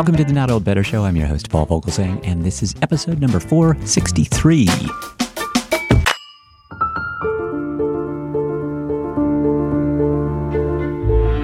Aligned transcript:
Welcome 0.00 0.16
to 0.16 0.24
the 0.24 0.32
Not 0.32 0.50
Old 0.50 0.64
Better 0.64 0.82
Show. 0.82 1.04
I'm 1.04 1.14
your 1.14 1.26
host, 1.26 1.50
Paul 1.50 1.66
Vogelzang, 1.66 2.26
and 2.26 2.42
this 2.42 2.62
is 2.62 2.74
episode 2.80 3.20
number 3.20 3.38
463. 3.38 4.66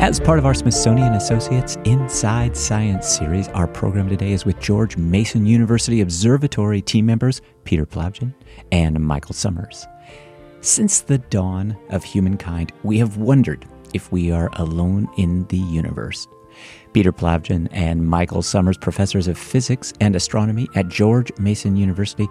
As 0.00 0.18
part 0.20 0.38
of 0.38 0.46
our 0.46 0.54
Smithsonian 0.54 1.12
Associates 1.12 1.76
Inside 1.84 2.56
Science 2.56 3.06
series, 3.06 3.48
our 3.48 3.66
program 3.66 4.08
today 4.08 4.32
is 4.32 4.46
with 4.46 4.58
George 4.58 4.96
Mason 4.96 5.44
University 5.44 6.00
Observatory 6.00 6.80
team 6.80 7.04
members 7.04 7.42
Peter 7.64 7.84
Plavchan 7.84 8.32
and 8.72 8.98
Michael 8.98 9.34
Summers. 9.34 9.86
Since 10.62 11.02
the 11.02 11.18
dawn 11.18 11.76
of 11.90 12.02
humankind, 12.04 12.72
we 12.84 12.96
have 13.00 13.18
wondered 13.18 13.66
if 13.92 14.10
we 14.10 14.32
are 14.32 14.48
alone 14.54 15.10
in 15.18 15.46
the 15.48 15.58
universe. 15.58 16.26
Peter 16.92 17.12
Plavchan 17.12 17.68
and 17.72 18.06
Michael 18.06 18.42
Summers, 18.42 18.78
professors 18.78 19.28
of 19.28 19.36
physics 19.36 19.92
and 20.00 20.16
astronomy 20.16 20.68
at 20.74 20.88
George 20.88 21.30
Mason 21.38 21.76
University, 21.76 22.28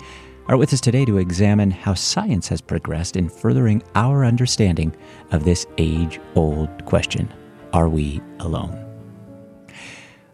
are 0.48 0.58
with 0.58 0.74
us 0.74 0.82
today 0.82 1.06
to 1.06 1.18
examine 1.18 1.72
how 1.72 1.94
science 1.94 2.48
has 2.48 2.62
progressed 2.62 3.16
in 3.16 3.30
furthering 3.30 3.82
our 3.96 4.24
understanding 4.24 4.96
of 5.32 5.44
this 5.44 5.66
age 5.78 6.20
old 6.36 6.86
question 6.86 7.32
Are 7.74 7.90
we 7.90 8.22
alone? 8.40 8.82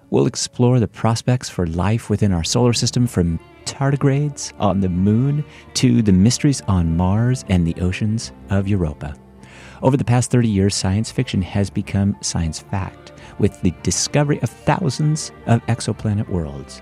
We'll 0.09 0.27
explore 0.27 0.81
the 0.81 0.89
prospects 0.89 1.49
for 1.49 1.65
life 1.67 2.09
within 2.09 2.33
our 2.33 2.43
solar 2.43 2.73
system 2.73 3.07
from 3.07 3.39
tardigrades 3.63 4.51
on 4.59 4.81
the 4.81 4.89
moon 4.89 5.45
to 5.75 6.01
the 6.01 6.11
mysteries 6.11 6.61
on 6.67 6.97
Mars 6.97 7.45
and 7.47 7.65
the 7.65 7.79
oceans 7.81 8.33
of 8.49 8.67
Europa. 8.67 9.15
Over 9.81 9.95
the 9.95 10.03
past 10.03 10.29
30 10.29 10.49
years, 10.49 10.75
science 10.75 11.09
fiction 11.09 11.41
has 11.41 11.69
become 11.69 12.17
science 12.21 12.59
fact 12.59 13.10
with 13.39 13.61
the 13.61 13.73
discovery 13.83 14.39
of 14.41 14.49
thousands 14.49 15.31
of 15.47 15.65
exoplanet 15.67 16.27
worlds. 16.29 16.81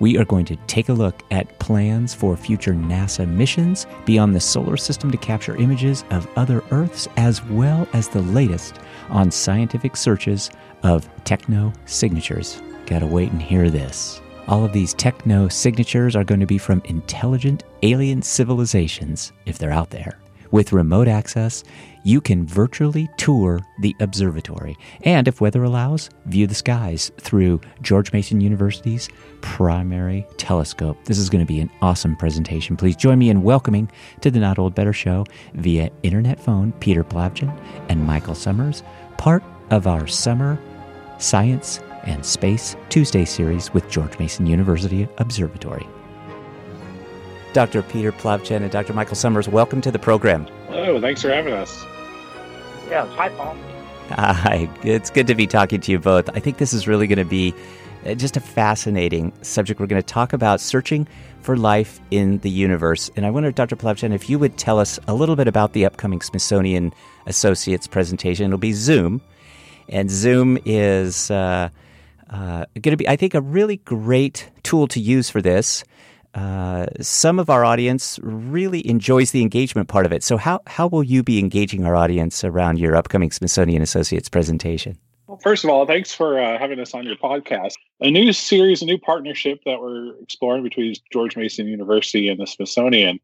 We 0.00 0.18
are 0.18 0.24
going 0.24 0.44
to 0.46 0.56
take 0.66 0.88
a 0.88 0.92
look 0.92 1.22
at 1.30 1.58
plans 1.60 2.14
for 2.14 2.36
future 2.36 2.74
NASA 2.74 3.28
missions 3.28 3.86
beyond 4.04 4.34
the 4.34 4.40
solar 4.40 4.76
system 4.76 5.10
to 5.10 5.16
capture 5.16 5.56
images 5.56 6.04
of 6.10 6.28
other 6.36 6.62
Earths, 6.70 7.08
as 7.16 7.44
well 7.44 7.86
as 7.92 8.08
the 8.08 8.22
latest 8.22 8.80
on 9.08 9.30
scientific 9.30 9.96
searches 9.96 10.50
of 10.82 11.08
techno 11.24 11.72
signatures. 11.86 12.60
Gotta 12.86 13.06
wait 13.06 13.30
and 13.30 13.40
hear 13.40 13.70
this. 13.70 14.20
All 14.46 14.64
of 14.64 14.72
these 14.72 14.92
techno 14.94 15.48
signatures 15.48 16.16
are 16.16 16.24
going 16.24 16.40
to 16.40 16.46
be 16.46 16.58
from 16.58 16.82
intelligent 16.84 17.64
alien 17.82 18.20
civilizations, 18.20 19.32
if 19.46 19.58
they're 19.58 19.70
out 19.70 19.90
there. 19.90 20.18
With 20.50 20.72
remote 20.72 21.08
access, 21.08 21.64
you 22.04 22.20
can 22.20 22.46
virtually 22.46 23.08
tour 23.16 23.60
the 23.80 23.96
observatory 24.00 24.76
and, 25.02 25.26
if 25.26 25.40
weather 25.40 25.64
allows, 25.64 26.10
view 26.26 26.46
the 26.46 26.54
skies 26.54 27.10
through 27.18 27.60
George 27.82 28.12
Mason 28.12 28.40
University's 28.40 29.08
primary 29.40 30.26
telescope. 30.36 30.96
This 31.04 31.18
is 31.18 31.30
going 31.30 31.44
to 31.44 31.52
be 31.52 31.60
an 31.60 31.70
awesome 31.82 32.16
presentation. 32.16 32.76
Please 32.76 32.96
join 32.96 33.18
me 33.18 33.30
in 33.30 33.42
welcoming 33.42 33.90
to 34.20 34.30
the 34.30 34.38
Not 34.38 34.58
Old 34.58 34.74
Better 34.74 34.92
Show 34.92 35.24
via 35.54 35.90
internet 36.02 36.38
phone 36.38 36.72
Peter 36.72 37.02
Plavchan 37.02 37.58
and 37.88 38.04
Michael 38.04 38.34
Summers, 38.34 38.82
part 39.16 39.42
of 39.70 39.86
our 39.86 40.06
summer 40.06 40.58
science 41.18 41.80
and 42.04 42.24
space 42.24 42.76
Tuesday 42.90 43.24
series 43.24 43.72
with 43.72 43.88
George 43.88 44.18
Mason 44.18 44.46
University 44.46 45.08
Observatory. 45.18 45.86
Dr. 47.54 47.82
Peter 47.82 48.10
Plavchan 48.10 48.62
and 48.62 48.70
Dr. 48.70 48.92
Michael 48.92 49.14
Summers, 49.14 49.48
welcome 49.48 49.80
to 49.80 49.92
the 49.92 49.98
program. 49.98 50.44
Hello, 50.66 51.00
thanks 51.00 51.22
for 51.22 51.30
having 51.30 51.54
us. 51.54 51.84
Yeah, 52.90 53.06
hi, 53.06 53.28
Paul. 53.28 53.56
Hi, 54.10 54.68
it's 54.82 55.08
good 55.08 55.28
to 55.28 55.36
be 55.36 55.46
talking 55.46 55.80
to 55.80 55.92
you 55.92 56.00
both. 56.00 56.28
I 56.30 56.40
think 56.40 56.58
this 56.58 56.72
is 56.72 56.88
really 56.88 57.06
going 57.06 57.20
to 57.20 57.24
be 57.24 57.54
uh, 58.04 58.14
just 58.14 58.36
a 58.36 58.40
fascinating 58.40 59.32
subject. 59.42 59.78
We're 59.78 59.86
going 59.86 60.02
to 60.02 60.06
talk 60.06 60.32
about 60.32 60.60
searching 60.60 61.06
for 61.42 61.56
life 61.56 62.00
in 62.10 62.38
the 62.38 62.50
universe. 62.50 63.08
And 63.14 63.24
I 63.24 63.30
wonder, 63.30 63.52
Dr. 63.52 63.76
Plavchan, 63.76 64.12
if 64.12 64.28
you 64.28 64.36
would 64.40 64.58
tell 64.58 64.80
us 64.80 64.98
a 65.06 65.14
little 65.14 65.36
bit 65.36 65.46
about 65.46 65.74
the 65.74 65.86
upcoming 65.86 66.20
Smithsonian 66.22 66.92
Associates 67.26 67.86
presentation. 67.86 68.46
It'll 68.46 68.58
be 68.58 68.72
Zoom. 68.72 69.22
And 69.88 70.10
Zoom 70.10 70.58
is 70.64 71.30
uh, 71.30 71.68
uh, 72.30 72.64
going 72.74 72.92
to 72.92 72.96
be, 72.96 73.08
I 73.08 73.14
think, 73.14 73.34
a 73.34 73.40
really 73.40 73.76
great 73.76 74.50
tool 74.64 74.88
to 74.88 74.98
use 74.98 75.30
for 75.30 75.40
this 75.40 75.84
uh, 76.34 76.86
some 77.00 77.38
of 77.38 77.48
our 77.48 77.64
audience 77.64 78.18
really 78.22 78.86
enjoys 78.88 79.30
the 79.30 79.40
engagement 79.40 79.88
part 79.88 80.04
of 80.04 80.12
it. 80.12 80.22
So, 80.22 80.36
how, 80.36 80.60
how 80.66 80.88
will 80.88 81.04
you 81.04 81.22
be 81.22 81.38
engaging 81.38 81.84
our 81.84 81.94
audience 81.94 82.42
around 82.42 82.78
your 82.78 82.96
upcoming 82.96 83.30
Smithsonian 83.30 83.82
Associates 83.82 84.28
presentation? 84.28 84.98
Well, 85.28 85.38
first 85.38 85.64
of 85.64 85.70
all, 85.70 85.86
thanks 85.86 86.12
for 86.12 86.40
uh, 86.40 86.58
having 86.58 86.80
us 86.80 86.92
on 86.92 87.06
your 87.06 87.16
podcast. 87.16 87.74
A 88.00 88.10
new 88.10 88.32
series, 88.32 88.82
a 88.82 88.84
new 88.84 88.98
partnership 88.98 89.60
that 89.64 89.80
we're 89.80 90.14
exploring 90.20 90.62
between 90.62 90.94
George 91.12 91.36
Mason 91.36 91.66
University 91.66 92.28
and 92.28 92.38
the 92.38 92.46
Smithsonian. 92.46 93.20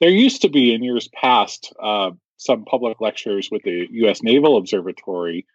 There 0.00 0.10
used 0.10 0.42
to 0.42 0.48
be 0.48 0.72
in 0.74 0.82
years 0.82 1.08
past 1.08 1.72
uh, 1.82 2.10
some 2.36 2.64
public 2.64 3.00
lectures 3.00 3.48
with 3.50 3.62
the 3.62 3.86
U.S. 3.90 4.22
Naval 4.22 4.56
Observatory. 4.56 5.46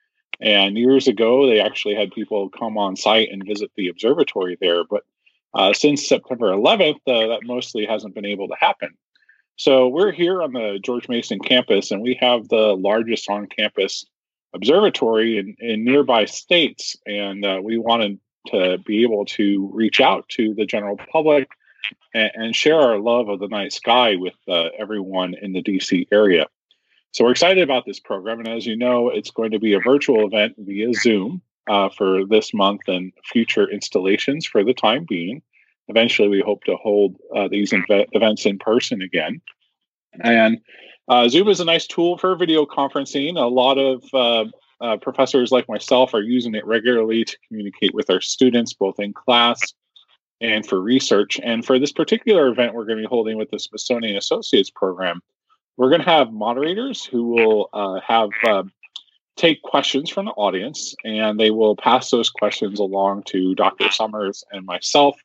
And 0.42 0.78
years 0.78 1.08
ago, 1.08 1.48
they 1.48 1.62
actually 1.62 1.96
had 1.96 2.12
people 2.12 2.50
come 2.50 2.78
on 2.78 2.96
site 2.96 3.30
and 3.32 3.46
visit 3.46 3.72
the 3.78 3.88
observatory 3.88 4.58
there. 4.60 4.84
But 4.84 5.04
uh, 5.56 5.74
since 5.74 6.08
September 6.08 6.52
11th, 6.52 7.00
uh, 7.08 7.28
that 7.28 7.40
mostly 7.44 7.86
hasn't 7.86 8.14
been 8.14 8.26
able 8.26 8.48
to 8.50 8.56
happen. 8.60 8.90
So 9.56 9.88
we're 9.88 10.12
here 10.12 10.44
on 10.44 10.52
the 10.52 10.80
George 10.84 11.08
Mason 11.08 11.40
campus, 11.40 11.92
and 11.92 12.02
we 12.02 12.18
have 12.20 12.50
the 12.50 12.76
largest 12.76 13.30
on-campus 13.30 14.06
observatory 14.54 15.38
in, 15.38 15.56
in 15.60 15.86
nearby 15.86 16.26
states, 16.26 16.98
and 17.06 17.46
uh, 17.46 17.62
we 17.64 17.78
wanted 17.78 18.20
to 18.48 18.78
be 18.86 19.04
able 19.04 19.26
to 19.26 19.70
reach 19.74 20.02
out 20.02 20.28
to 20.30 20.54
the 20.54 20.66
general 20.66 20.98
public 21.12 21.48
and, 22.14 22.32
and 22.36 22.56
share 22.56 22.80
our 22.80 23.00
love 23.00 23.30
of 23.30 23.40
the 23.40 23.48
night 23.48 23.72
sky 23.72 24.18
with 24.18 24.36
uh, 24.50 24.68
everyone 24.78 25.36
in 25.42 25.54
the 25.54 25.64
DC 25.64 26.06
area. 26.12 26.48
So 27.12 27.24
we're 27.24 27.32
excited 27.32 27.64
about 27.64 27.86
this 27.86 28.02
program, 28.02 28.40
and 28.40 28.50
as 28.50 28.66
you 28.66 28.76
know, 28.76 29.10
it's 29.10 29.32
going 29.32 29.52
to 29.52 29.60
be 29.60 29.74
a 29.74 29.80
virtual 29.80 30.28
event 30.28 30.56
via 30.58 30.94
Zoom 30.94 31.42
uh, 31.68 31.90
for 31.90 32.26
this 32.26 32.54
month 32.54 32.82
and 32.88 33.12
future 33.24 33.70
installations 33.70 34.46
for 34.46 34.64
the 34.64 34.74
time 34.74 35.06
being. 35.08 35.42
Eventually, 35.88 36.28
we 36.28 36.42
hope 36.42 36.64
to 36.64 36.76
hold 36.78 37.16
uh, 37.36 37.48
these 37.48 37.72
inv- 37.72 38.08
events 38.12 38.46
in 38.46 38.58
person 38.58 39.02
again. 39.02 39.42
And 40.24 40.60
uh, 41.08 41.28
Zoom 41.30 41.48
is 41.48 41.60
a 41.60 41.66
nice 41.66 41.86
tool 41.86 42.18
for 42.18 42.36
video 42.36 42.66
conferencing. 42.66 43.38
A 43.38 43.46
lot 43.46 43.78
of 43.78 44.04
uh, 44.14 44.46
uh, 44.82 44.98
professors 44.98 45.52
like 45.52 45.70
myself 45.70 46.14
are 46.14 46.22
using 46.22 46.56
it 46.56 46.66
regularly 46.66 47.24
to 47.24 47.38
communicate 47.48 47.94
with 47.94 48.10
our 48.10 48.22
students, 48.22 48.74
both 48.74 49.00
in 49.00 49.14
class 49.14 49.62
and 50.42 50.66
for 50.66 50.82
research. 50.82 51.40
And 51.44 51.66
for 51.66 51.80
this 51.80 51.92
particular 51.92 52.48
event, 52.48 52.74
we're 52.74 52.86
going 52.86 52.98
to 52.98 53.04
be 53.04 53.08
holding 53.08 53.38
with 53.38 53.52
the 53.52 53.60
Smithsonian 53.60 54.18
Associates 54.18 54.72
program. 54.72 55.22
We're 55.78 55.90
going 55.90 56.02
to 56.02 56.10
have 56.10 56.32
moderators 56.32 57.04
who 57.06 57.28
will 57.28 57.70
uh, 57.74 58.00
have 58.06 58.30
take 59.36 59.62
questions 59.62 60.10
from 60.10 60.26
the 60.26 60.32
audience 60.32 60.96
and 61.04 61.40
they 61.40 61.52
will 61.52 61.76
pass 61.76 62.10
those 62.10 62.30
questions 62.30 62.80
along 62.80 63.24
to 63.24 63.56
Dr. 63.56 63.92
Summers 63.92 64.44
and 64.52 64.66
myself 64.66 65.18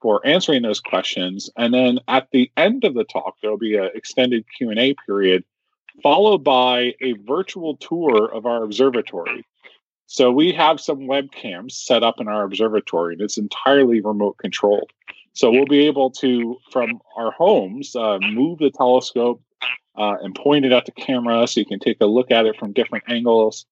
for 0.00 0.26
answering 0.26 0.62
those 0.62 0.80
questions. 0.80 1.50
And 1.56 1.72
then 1.72 2.00
at 2.08 2.28
the 2.30 2.50
end 2.56 2.84
of 2.84 2.94
the 2.94 3.04
talk, 3.04 3.36
there'll 3.40 3.56
be 3.56 3.76
an 3.76 3.90
extended 3.94 4.44
Q&A 4.56 4.94
period 5.06 5.44
followed 6.02 6.42
by 6.42 6.94
a 7.00 7.12
virtual 7.26 7.76
tour 7.76 8.26
of 8.26 8.46
our 8.46 8.64
observatory. 8.64 9.46
So 10.06 10.30
we 10.30 10.52
have 10.52 10.80
some 10.80 11.00
webcams 11.00 11.72
set 11.72 12.02
up 12.02 12.20
in 12.20 12.28
our 12.28 12.44
observatory 12.44 13.14
and 13.14 13.22
it's 13.22 13.38
entirely 13.38 14.00
remote 14.00 14.36
controlled. 14.38 14.90
So 15.32 15.50
we'll 15.50 15.66
be 15.66 15.86
able 15.86 16.10
to, 16.12 16.58
from 16.70 17.00
our 17.16 17.32
homes, 17.32 17.96
uh, 17.96 18.18
move 18.20 18.58
the 18.58 18.70
telescope 18.70 19.42
uh, 19.96 20.16
and 20.22 20.34
point 20.34 20.64
it 20.64 20.72
at 20.72 20.86
the 20.86 20.92
camera 20.92 21.46
so 21.46 21.60
you 21.60 21.66
can 21.66 21.78
take 21.78 21.98
a 22.00 22.06
look 22.06 22.30
at 22.30 22.46
it 22.46 22.56
from 22.56 22.72
different 22.72 23.04
angles. 23.08 23.66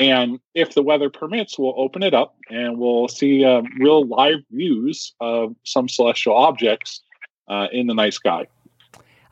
And 0.00 0.40
if 0.54 0.74
the 0.74 0.82
weather 0.82 1.10
permits, 1.10 1.58
we'll 1.58 1.74
open 1.76 2.02
it 2.02 2.12
up 2.12 2.36
and 2.50 2.78
we'll 2.78 3.08
see 3.08 3.44
um, 3.44 3.66
real 3.78 4.06
live 4.06 4.40
views 4.50 5.14
of 5.20 5.54
some 5.64 5.88
celestial 5.88 6.34
objects 6.34 7.02
uh, 7.48 7.68
in 7.72 7.86
the 7.86 7.94
night 7.94 8.14
sky. 8.14 8.46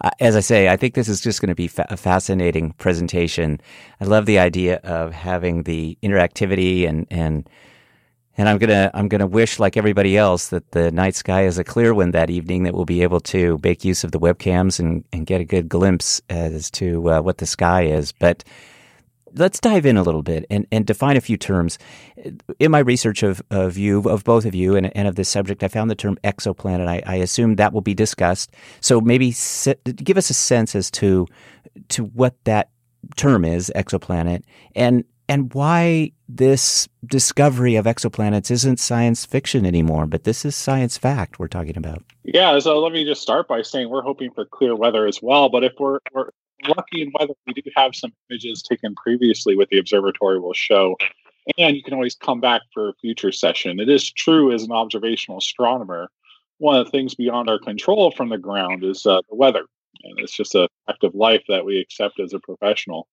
Uh, 0.01 0.11
as 0.21 0.37
I 0.37 0.41
say, 0.41 0.69
I 0.69 0.77
think 0.77 0.95
this 0.95 1.09
is 1.09 1.21
just 1.21 1.41
going 1.41 1.49
to 1.49 1.55
be 1.55 1.69
fa- 1.69 1.87
a 1.89 1.97
fascinating 1.97 2.73
presentation. 2.73 3.61
I 4.01 4.05
love 4.05 4.27
the 4.27 4.39
idea 4.39 4.77
of 4.85 5.13
having 5.13 5.63
the 5.63 5.97
interactivity 6.03 6.89
and 6.89 7.07
and 7.11 7.49
and 8.37 8.49
I'm 8.49 8.59
gonna 8.59 8.91
I'm 8.95 9.09
gonna 9.09 9.27
wish 9.27 9.59
like 9.59 9.77
everybody 9.77 10.17
else 10.17 10.49
that 10.49 10.73
the 10.73 10.91
night 10.91 11.15
sky 11.15 11.45
is 11.45 11.59
a 11.59 11.65
clear 11.65 11.95
one 11.95 12.11
that 12.13 12.31
evening 12.31 12.65
that 12.65 12.75
we'll 12.75 12.85
be 12.85 13.03
able 13.03 13.21
to 13.21 13.61
make 13.63 13.85
use 13.85 14.05
of 14.05 14.13
the 14.13 14.21
webcams 14.21 14.79
and, 14.81 15.05
and 15.13 15.27
get 15.27 15.41
a 15.41 15.45
good 15.45 15.69
glimpse 15.69 16.21
as 16.29 16.71
to 16.73 17.11
uh, 17.11 17.21
what 17.21 17.39
the 17.39 17.47
sky 17.47 17.83
is. 17.85 18.13
But 18.13 18.45
let's 19.37 19.61
dive 19.61 19.87
in 19.87 19.97
a 19.97 20.03
little 20.03 20.23
bit 20.23 20.47
and, 20.51 20.67
and 20.71 20.87
define 20.87 21.17
a 21.17 21.21
few 21.21 21.37
terms. 21.37 21.79
In 22.59 22.71
my 22.71 22.79
research 22.79 23.23
of, 23.23 23.43
of 23.51 23.77
you, 23.77 24.01
of 24.03 24.25
both 24.25 24.45
of 24.45 24.55
you, 24.55 24.77
and, 24.77 24.97
and 24.97 25.09
of 25.09 25.17
this 25.17 25.29
subject, 25.29 25.63
I 25.63 25.69
found 25.69 25.91
the 25.91 25.95
term 25.95 26.17
exoplanet. 26.25 26.87
I, 26.87 27.03
I 27.07 27.17
assume 27.17 27.57
that 27.57 27.73
will 27.73 27.81
be 27.81 27.95
discussed. 27.95 28.53
So 28.81 29.01
maybe 29.01 29.35
give 29.97 30.17
us 30.17 30.31
a 30.31 30.35
sense 30.35 30.75
as 30.75 30.91
to 30.93 31.27
to 31.89 32.05
what 32.05 32.37
that 32.45 32.71
term 33.17 33.45
is, 33.45 33.73
exoplanet, 33.75 34.43
and 34.75 35.05
and 35.29 35.53
why 35.55 36.13
this 36.29 36.89
discovery 37.07 37.77
of 37.77 37.85
exoplanets 37.85 38.51
isn't 38.51 38.81
science 38.81 39.25
fiction 39.25 39.67
anymore, 39.67 40.07
but 40.07 40.25
this 40.25 40.45
is 40.45 40.57
science 40.57 40.97
fact 40.97 41.39
we're 41.39 41.49
talking 41.49 41.77
about. 41.77 42.03
Yeah, 42.25 42.59
so 42.59 42.79
let 42.81 42.93
me 42.93 43.05
just 43.05 43.23
start 43.23 43.49
by 43.49 43.63
saying 43.63 43.91
we're 43.91 44.03
hoping 44.03 44.31
for 44.33 44.45
clear 44.45 44.75
weather 44.75 45.07
as 45.07 45.21
well. 45.23 45.49
But 45.49 45.65
if 45.65 45.73
we're, 45.79 45.99
we're 46.13 46.31
lucky 46.67 47.03
in 47.03 47.13
weather, 47.19 47.35
we 47.47 47.53
do 47.53 47.63
have 47.77 47.95
some 47.95 48.13
images 48.31 48.63
taken 48.63 48.95
previously 48.95 49.57
with 49.57 49.69
the 49.69 49.79
observatory 49.79 50.41
will 50.41 50.55
show. 50.55 50.97
And 51.59 51.77
you 51.77 51.83
can 51.83 51.93
always 51.93 52.15
come 52.15 52.41
back 52.41 52.63
for 52.73 52.89
a 52.89 52.95
future 52.95 53.31
session. 53.31 53.79
It 53.79 53.91
is 53.91 54.11
true 54.11 54.53
as 54.53 54.63
an 54.63 54.73
observational 54.73 55.39
astronomer, 55.39 56.09
one 56.59 56.79
of 56.79 56.87
the 56.87 56.91
things 56.91 57.15
beyond 57.15 57.49
our 57.49 57.59
control 57.59 58.11
from 58.11 58.29
the 58.29 58.39
ground 58.39 58.85
is 58.85 59.07
uh, 59.07 59.21
the 59.29 59.37
weather. 59.37 59.65
And 60.03 60.19
it's 60.19 60.37
just 60.37 60.55
a 60.55 60.69
fact 60.87 61.05
of 61.05 61.15
life 61.15 61.43
that 61.49 61.65
we 61.65 61.79
accept 61.81 62.21
as 62.21 62.33
a 62.33 62.39
professional. 62.39 63.09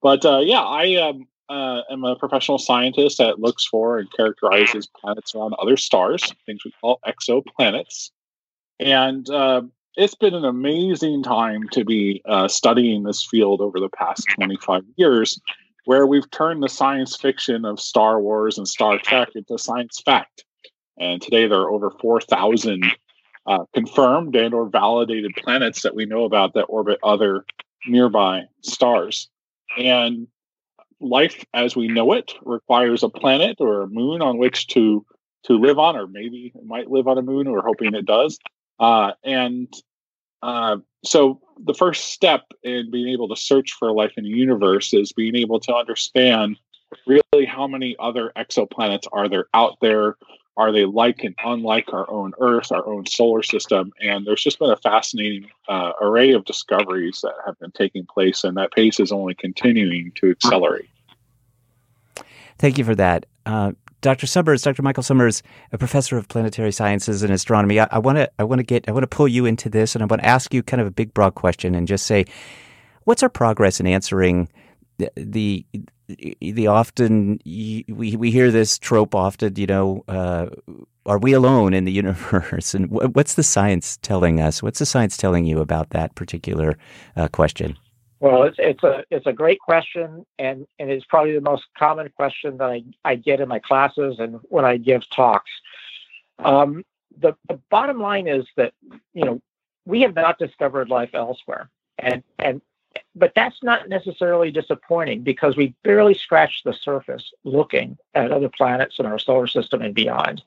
But 0.00 0.24
uh, 0.24 0.40
yeah, 0.40 0.60
I 0.60 0.96
um, 0.96 1.26
uh, 1.48 1.82
am 1.90 2.04
a 2.04 2.16
professional 2.16 2.58
scientist 2.58 3.18
that 3.18 3.40
looks 3.40 3.66
for 3.66 3.98
and 3.98 4.10
characterizes 4.12 4.88
planets 5.00 5.34
around 5.34 5.54
other 5.58 5.76
stars, 5.76 6.32
things 6.46 6.64
we 6.64 6.72
call 6.80 7.00
exoplanets. 7.06 8.10
And 8.80 9.28
uh, 9.30 9.62
it's 9.96 10.14
been 10.14 10.34
an 10.34 10.44
amazing 10.44 11.22
time 11.22 11.68
to 11.72 11.84
be 11.84 12.22
uh, 12.26 12.48
studying 12.48 13.02
this 13.02 13.26
field 13.30 13.60
over 13.60 13.78
the 13.78 13.90
past 13.90 14.26
25 14.34 14.82
years, 14.96 15.40
where 15.84 16.06
we've 16.06 16.30
turned 16.30 16.62
the 16.62 16.68
science 16.68 17.16
fiction 17.16 17.64
of 17.64 17.78
Star 17.80 18.20
Wars 18.20 18.56
and 18.56 18.66
Star 18.66 18.98
Trek 18.98 19.30
into 19.34 19.58
science 19.58 20.00
fact. 20.04 20.44
And 20.98 21.20
today 21.20 21.46
there 21.46 21.60
are 21.60 21.70
over 21.70 21.90
4,000 21.90 22.84
uh, 23.46 23.64
confirmed 23.74 24.36
and 24.36 24.54
or 24.54 24.68
validated 24.68 25.32
planets 25.36 25.82
that 25.82 25.94
we 25.94 26.06
know 26.06 26.24
about 26.24 26.54
that 26.54 26.64
orbit 26.64 26.98
other 27.02 27.44
nearby 27.86 28.42
stars. 28.62 29.28
And 29.76 30.28
life 31.02 31.44
as 31.54 31.76
we 31.76 31.88
know 31.88 32.12
it 32.12 32.32
requires 32.44 33.02
a 33.02 33.08
planet 33.08 33.56
or 33.60 33.82
a 33.82 33.88
moon 33.88 34.22
on 34.22 34.38
which 34.38 34.66
to 34.68 35.04
to 35.44 35.54
live 35.54 35.78
on, 35.78 35.96
or 35.96 36.06
maybe 36.06 36.52
it 36.54 36.64
might 36.64 36.90
live 36.90 37.08
on 37.08 37.18
a 37.18 37.22
moon. 37.22 37.50
We're 37.50 37.62
hoping 37.62 37.94
it 37.94 38.06
does. 38.06 38.38
Uh, 38.78 39.12
and 39.24 39.72
uh, 40.42 40.76
so 41.04 41.40
the 41.64 41.74
first 41.74 42.12
step 42.12 42.42
in 42.62 42.90
being 42.90 43.08
able 43.08 43.28
to 43.28 43.36
search 43.36 43.72
for 43.72 43.92
life 43.92 44.12
in 44.16 44.24
the 44.24 44.30
universe 44.30 44.92
is 44.94 45.12
being 45.12 45.36
able 45.36 45.60
to 45.60 45.74
understand 45.74 46.56
really 47.06 47.46
how 47.46 47.66
many 47.66 47.96
other 47.98 48.32
exoplanets 48.36 49.06
are 49.12 49.28
there 49.28 49.46
out 49.54 49.78
there. 49.80 50.16
Are 50.56 50.70
they 50.70 50.84
like 50.84 51.24
and 51.24 51.34
unlike 51.42 51.94
our 51.94 52.08
own 52.10 52.32
Earth, 52.38 52.70
our 52.72 52.86
own 52.86 53.06
solar 53.06 53.42
system? 53.42 53.90
And 54.02 54.26
there's 54.26 54.42
just 54.42 54.58
been 54.58 54.70
a 54.70 54.76
fascinating 54.76 55.48
uh, 55.66 55.92
array 56.00 56.32
of 56.32 56.44
discoveries 56.44 57.20
that 57.22 57.32
have 57.46 57.58
been 57.58 57.70
taking 57.70 58.04
place, 58.04 58.44
and 58.44 58.56
that 58.58 58.72
pace 58.72 59.00
is 59.00 59.12
only 59.12 59.34
continuing 59.34 60.12
to 60.16 60.30
accelerate. 60.30 60.90
Thank 62.62 62.78
you 62.78 62.84
for 62.84 62.94
that. 62.94 63.26
Uh, 63.44 63.72
Dr. 64.02 64.28
Summers, 64.28 64.62
Dr. 64.62 64.82
Michael 64.82 65.02
Summers, 65.02 65.42
a 65.72 65.78
professor 65.78 66.16
of 66.16 66.28
planetary 66.28 66.70
sciences 66.70 67.24
and 67.24 67.32
astronomy. 67.32 67.80
I 67.80 67.98
want 67.98 68.18
to, 68.18 68.30
I 68.38 68.44
want 68.44 68.60
to 68.60 68.62
get, 68.62 68.88
I 68.88 68.92
want 68.92 69.02
to 69.02 69.08
pull 69.08 69.26
you 69.26 69.46
into 69.46 69.68
this, 69.68 69.96
and 69.96 70.02
I 70.02 70.06
want 70.06 70.22
to 70.22 70.28
ask 70.28 70.54
you 70.54 70.62
kind 70.62 70.80
of 70.80 70.86
a 70.86 70.92
big, 70.92 71.12
broad 71.12 71.34
question, 71.34 71.74
and 71.74 71.88
just 71.88 72.06
say, 72.06 72.24
what's 73.02 73.20
our 73.24 73.28
progress 73.28 73.80
in 73.80 73.88
answering 73.88 74.48
the 74.98 75.10
the, 75.16 75.66
the 76.40 76.68
often 76.68 77.40
we 77.44 77.84
we 78.16 78.30
hear 78.30 78.52
this 78.52 78.78
trope 78.78 79.16
often, 79.16 79.56
you 79.56 79.66
know, 79.66 80.04
uh, 80.06 80.46
are 81.04 81.18
we 81.18 81.32
alone 81.32 81.74
in 81.74 81.84
the 81.84 81.92
universe? 82.04 82.74
And 82.76 82.88
what's 82.92 83.34
the 83.34 83.42
science 83.42 83.96
telling 84.02 84.40
us? 84.40 84.62
What's 84.62 84.78
the 84.78 84.86
science 84.86 85.16
telling 85.16 85.46
you 85.46 85.58
about 85.58 85.90
that 85.90 86.14
particular 86.14 86.78
uh, 87.16 87.26
question? 87.26 87.76
Well, 88.22 88.44
it's 88.44 88.56
it's 88.60 88.84
a 88.84 89.04
it's 89.10 89.26
a 89.26 89.32
great 89.32 89.58
question, 89.58 90.24
and 90.38 90.64
and 90.78 90.88
it's 90.88 91.04
probably 91.04 91.34
the 91.34 91.40
most 91.40 91.64
common 91.76 92.08
question 92.10 92.56
that 92.58 92.70
I, 92.70 92.84
I 93.04 93.16
get 93.16 93.40
in 93.40 93.48
my 93.48 93.58
classes 93.58 94.20
and 94.20 94.38
when 94.44 94.64
I 94.64 94.76
give 94.76 95.10
talks. 95.10 95.50
Um, 96.38 96.84
the, 97.18 97.34
the 97.48 97.58
bottom 97.68 98.00
line 98.00 98.28
is 98.28 98.46
that 98.56 98.74
you 99.12 99.24
know 99.24 99.42
we 99.86 100.02
have 100.02 100.14
not 100.14 100.38
discovered 100.38 100.88
life 100.88 101.10
elsewhere, 101.14 101.68
and 101.98 102.22
and 102.38 102.62
but 103.16 103.32
that's 103.34 103.60
not 103.60 103.88
necessarily 103.88 104.52
disappointing 104.52 105.22
because 105.22 105.56
we 105.56 105.74
barely 105.82 106.14
scratched 106.14 106.62
the 106.62 106.74
surface 106.74 107.32
looking 107.42 107.98
at 108.14 108.30
other 108.30 108.48
planets 108.48 109.00
in 109.00 109.06
our 109.06 109.18
solar 109.18 109.48
system 109.48 109.82
and 109.82 109.96
beyond. 109.96 110.44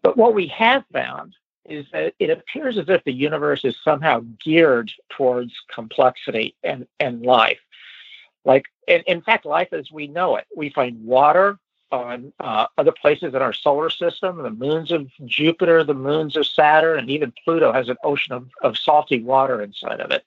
But 0.00 0.16
what 0.16 0.32
we 0.32 0.46
have 0.46 0.84
found 0.90 1.36
is 1.64 1.86
that 1.92 2.14
it 2.18 2.30
appears 2.30 2.78
as 2.78 2.88
if 2.88 3.02
the 3.04 3.12
universe 3.12 3.64
is 3.64 3.76
somehow 3.82 4.24
geared 4.42 4.92
towards 5.10 5.52
complexity 5.72 6.54
and, 6.62 6.86
and 7.00 7.22
life. 7.22 7.60
Like, 8.44 8.66
in, 8.86 9.02
in 9.06 9.22
fact, 9.22 9.46
life 9.46 9.72
as 9.72 9.90
we 9.90 10.06
know 10.06 10.36
it, 10.36 10.46
we 10.54 10.70
find 10.70 11.04
water 11.04 11.58
on 11.90 12.32
uh, 12.40 12.66
other 12.76 12.92
places 12.92 13.34
in 13.34 13.42
our 13.42 13.52
solar 13.52 13.88
system, 13.88 14.42
the 14.42 14.50
moons 14.50 14.90
of 14.90 15.08
Jupiter, 15.24 15.84
the 15.84 15.94
moons 15.94 16.36
of 16.36 16.46
Saturn, 16.46 16.98
and 16.98 17.10
even 17.10 17.32
Pluto 17.44 17.72
has 17.72 17.88
an 17.88 17.96
ocean 18.02 18.34
of, 18.34 18.48
of 18.62 18.76
salty 18.76 19.22
water 19.22 19.62
inside 19.62 20.00
of 20.00 20.10
it. 20.10 20.24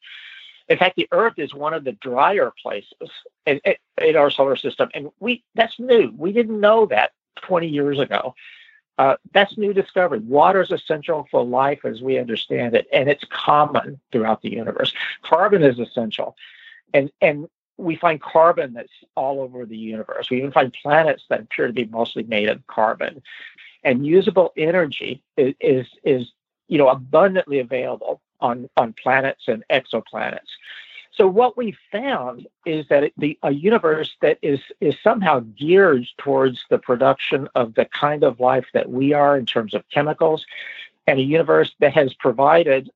In 0.69 0.77
fact, 0.77 0.95
the 0.95 1.07
Earth 1.11 1.35
is 1.37 1.53
one 1.53 1.73
of 1.73 1.83
the 1.83 1.93
drier 1.93 2.51
places 2.61 3.09
in, 3.45 3.61
in 4.01 4.15
our 4.15 4.29
solar 4.29 4.55
system, 4.55 4.89
and 4.93 5.09
we 5.19 5.43
that's 5.55 5.79
new. 5.79 6.13
We 6.17 6.33
didn't 6.33 6.59
know 6.59 6.85
that 6.87 7.11
20 7.43 7.67
years 7.67 7.99
ago. 7.99 8.35
Uh, 8.97 9.15
that's 9.33 9.57
new 9.57 9.73
discovery. 9.73 10.19
Water 10.19 10.61
is 10.61 10.71
essential 10.71 11.27
for 11.29 11.45
life 11.45 11.85
as 11.85 12.01
we 12.01 12.17
understand 12.17 12.75
it, 12.75 12.87
and 12.91 13.07
it's 13.09 13.23
common 13.29 13.99
throughout 14.11 14.41
the 14.41 14.51
universe. 14.51 14.93
Carbon 15.21 15.63
is 15.63 15.79
essential, 15.79 16.35
and 16.93 17.11
and 17.21 17.47
we 17.77 17.95
find 17.95 18.19
carbon 18.19 18.73
that's 18.73 18.91
all 19.15 19.39
over 19.39 19.65
the 19.65 19.77
universe. 19.77 20.31
We 20.31 20.37
even 20.39 20.51
find 20.51 20.73
planets 20.81 21.23
that 21.29 21.41
appear 21.41 21.67
to 21.67 21.73
be 21.73 21.85
mostly 21.85 22.23
made 22.23 22.49
of 22.49 22.65
carbon, 22.67 23.21
and 23.83 24.05
usable 24.05 24.51
energy 24.57 25.21
is 25.37 25.53
is, 25.59 25.87
is 26.03 26.31
you 26.67 26.79
know 26.79 26.89
abundantly 26.89 27.59
available 27.59 28.19
on 28.41 28.67
on 28.77 28.93
planets 28.93 29.43
and 29.47 29.63
exoplanets. 29.69 30.49
So 31.17 31.27
what 31.27 31.57
we 31.57 31.75
found 31.91 32.47
is 32.65 32.87
that 32.89 33.05
it, 33.05 33.13
the 33.17 33.39
a 33.41 33.51
universe 33.51 34.15
that 34.21 34.37
is 34.43 34.59
is 34.79 34.95
somehow 35.03 35.39
geared 35.39 36.05
towards 36.19 36.63
the 36.69 36.77
production 36.77 37.49
of 37.55 37.73
the 37.73 37.85
kind 37.85 38.23
of 38.23 38.39
life 38.39 38.67
that 38.73 38.89
we 38.89 39.13
are 39.13 39.35
in 39.35 39.47
terms 39.47 39.73
of 39.73 39.83
chemicals, 39.89 40.45
and 41.07 41.17
a 41.19 41.23
universe 41.23 41.73
that 41.79 41.93
has 41.93 42.13
provided 42.13 42.91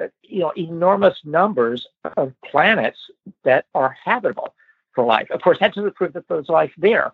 uh, 0.00 0.08
you 0.22 0.40
know 0.40 0.52
enormous 0.54 1.18
numbers 1.24 1.88
of 2.18 2.34
planets 2.44 3.10
that 3.44 3.64
are 3.74 3.96
habitable 4.04 4.54
for 4.94 5.06
life. 5.06 5.30
Of 5.30 5.40
course, 5.40 5.58
that 5.60 5.74
doesn't 5.74 5.94
prove 5.94 6.12
that 6.12 6.28
there's 6.28 6.50
life 6.50 6.72
there. 6.76 7.12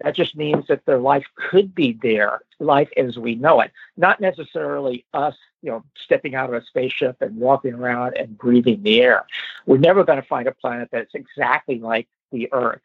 That 0.00 0.14
just 0.14 0.36
means 0.36 0.66
that 0.68 0.86
their 0.86 0.98
life 0.98 1.26
could 1.34 1.74
be 1.74 1.98
there, 2.00 2.40
life 2.60 2.88
as 2.96 3.18
we 3.18 3.34
know 3.34 3.60
it, 3.60 3.72
not 3.96 4.20
necessarily 4.20 5.04
us, 5.12 5.36
you 5.62 5.70
know, 5.70 5.84
stepping 5.96 6.34
out 6.34 6.52
of 6.52 6.54
a 6.54 6.64
spaceship 6.64 7.20
and 7.20 7.36
walking 7.36 7.74
around 7.74 8.16
and 8.16 8.38
breathing 8.38 8.82
the 8.82 9.00
air. 9.02 9.26
We're 9.66 9.78
never 9.78 10.04
going 10.04 10.20
to 10.20 10.26
find 10.26 10.46
a 10.46 10.52
planet 10.52 10.88
that's 10.92 11.14
exactly 11.14 11.78
like 11.78 12.08
the 12.32 12.48
Earth. 12.52 12.82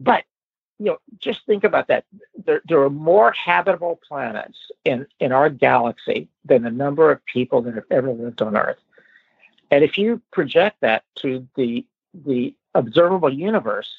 But 0.00 0.24
you 0.78 0.86
know, 0.86 0.98
just 1.18 1.46
think 1.46 1.64
about 1.64 1.88
that. 1.88 2.04
There, 2.44 2.60
there 2.68 2.82
are 2.82 2.90
more 2.90 3.32
habitable 3.32 3.98
planets 4.06 4.58
in, 4.84 5.06
in 5.20 5.32
our 5.32 5.48
galaxy 5.48 6.28
than 6.44 6.62
the 6.62 6.70
number 6.70 7.10
of 7.10 7.24
people 7.24 7.62
that 7.62 7.74
have 7.74 7.84
ever 7.90 8.12
lived 8.12 8.42
on 8.42 8.56
Earth. 8.56 8.78
And 9.70 9.82
if 9.82 9.96
you 9.98 10.20
project 10.32 10.76
that 10.80 11.04
to 11.16 11.46
the 11.56 11.84
the 12.24 12.54
observable 12.74 13.32
universe, 13.32 13.90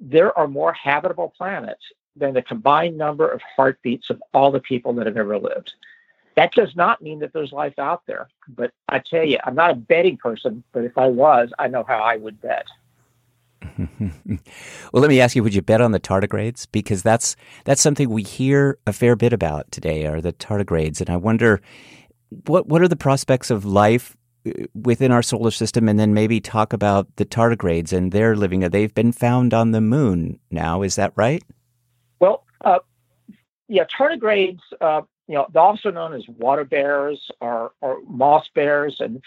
there 0.00 0.36
are 0.38 0.48
more 0.48 0.72
habitable 0.72 1.32
planets 1.36 1.84
than 2.16 2.34
the 2.34 2.42
combined 2.42 2.96
number 2.96 3.28
of 3.28 3.40
heartbeats 3.42 4.10
of 4.10 4.22
all 4.32 4.50
the 4.50 4.60
people 4.60 4.92
that 4.94 5.06
have 5.06 5.16
ever 5.16 5.38
lived. 5.38 5.74
That 6.36 6.52
does 6.52 6.74
not 6.74 7.00
mean 7.00 7.20
that 7.20 7.32
there's 7.32 7.52
life 7.52 7.78
out 7.78 8.02
there. 8.06 8.28
But 8.48 8.72
I 8.88 8.98
tell 8.98 9.24
you, 9.24 9.38
I'm 9.44 9.54
not 9.54 9.70
a 9.70 9.74
betting 9.74 10.16
person, 10.16 10.64
but 10.72 10.84
if 10.84 10.98
I 10.98 11.06
was, 11.06 11.50
I 11.58 11.68
know 11.68 11.84
how 11.86 11.98
I 11.98 12.16
would 12.16 12.40
bet. 12.40 12.66
well, 13.78 14.38
let 14.92 15.08
me 15.08 15.20
ask 15.20 15.34
you: 15.34 15.42
Would 15.42 15.54
you 15.54 15.62
bet 15.62 15.80
on 15.80 15.92
the 15.92 16.00
tardigrades? 16.00 16.66
Because 16.70 17.02
that's 17.02 17.34
that's 17.64 17.80
something 17.80 18.10
we 18.10 18.22
hear 18.22 18.78
a 18.86 18.92
fair 18.92 19.16
bit 19.16 19.32
about 19.32 19.70
today, 19.70 20.06
are 20.06 20.20
the 20.20 20.32
tardigrades, 20.32 21.00
and 21.00 21.08
I 21.08 21.16
wonder 21.16 21.60
what 22.46 22.68
what 22.68 22.82
are 22.82 22.88
the 22.88 22.96
prospects 22.96 23.50
of 23.50 23.64
life 23.64 24.16
within 24.74 25.10
our 25.10 25.22
solar 25.22 25.50
system 25.50 25.88
and 25.88 25.98
then 25.98 26.12
maybe 26.12 26.40
talk 26.40 26.72
about 26.72 27.08
the 27.16 27.24
tardigrades 27.24 27.92
and 27.92 28.12
their 28.12 28.36
living. 28.36 28.60
They've 28.60 28.94
been 28.94 29.12
found 29.12 29.54
on 29.54 29.70
the 29.70 29.80
moon 29.80 30.38
now. 30.50 30.82
Is 30.82 30.96
that 30.96 31.12
right? 31.16 31.42
Well, 32.20 32.44
uh, 32.64 32.80
yeah, 33.68 33.84
tardigrades, 33.84 34.60
uh, 34.80 35.02
you 35.26 35.34
know, 35.34 35.46
they're 35.52 35.62
also 35.62 35.90
known 35.90 36.12
as 36.12 36.26
water 36.28 36.64
bears 36.64 37.30
or, 37.40 37.72
or 37.80 38.00
moss 38.06 38.48
bears, 38.54 39.00
and 39.00 39.22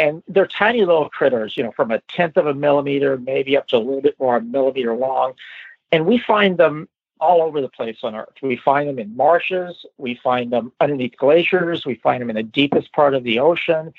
and 0.00 0.22
they're 0.28 0.46
tiny 0.46 0.84
little 0.84 1.08
critters, 1.08 1.56
you 1.56 1.64
know, 1.64 1.72
from 1.72 1.90
a 1.90 1.98
tenth 2.02 2.36
of 2.36 2.46
a 2.46 2.54
millimeter, 2.54 3.16
maybe 3.16 3.56
up 3.56 3.66
to 3.68 3.76
a 3.76 3.78
little 3.78 4.00
bit 4.00 4.14
more 4.20 4.36
a 4.36 4.40
millimeter 4.40 4.94
long, 4.94 5.34
and 5.90 6.06
we 6.06 6.18
find 6.18 6.56
them 6.58 6.88
all 7.20 7.42
over 7.42 7.60
the 7.60 7.68
place 7.68 7.98
on 8.02 8.14
Earth. 8.14 8.34
We 8.42 8.56
find 8.56 8.88
them 8.88 8.98
in 8.98 9.16
marshes, 9.16 9.84
we 9.96 10.14
find 10.14 10.52
them 10.52 10.72
underneath 10.80 11.16
glaciers, 11.16 11.84
we 11.84 11.96
find 11.96 12.20
them 12.20 12.30
in 12.30 12.36
the 12.36 12.42
deepest 12.42 12.92
part 12.92 13.14
of 13.14 13.24
the 13.24 13.40
ocean. 13.40 13.92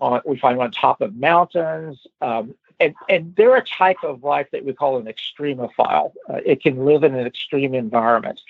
Uh, 0.00 0.20
we 0.24 0.38
find 0.38 0.56
them 0.56 0.62
on 0.62 0.70
top 0.70 1.00
of 1.00 1.14
mountains. 1.14 2.06
Um, 2.22 2.54
and, 2.78 2.94
and 3.08 3.34
they're 3.36 3.56
a 3.56 3.64
type 3.64 4.02
of 4.02 4.24
life 4.24 4.48
that 4.52 4.64
we 4.64 4.72
call 4.72 4.96
an 4.96 5.06
extremophile. 5.06 6.12
Uh, 6.28 6.40
it 6.44 6.62
can 6.62 6.84
live 6.84 7.04
in 7.04 7.14
an 7.14 7.26
extreme 7.26 7.74
environment. 7.74 8.40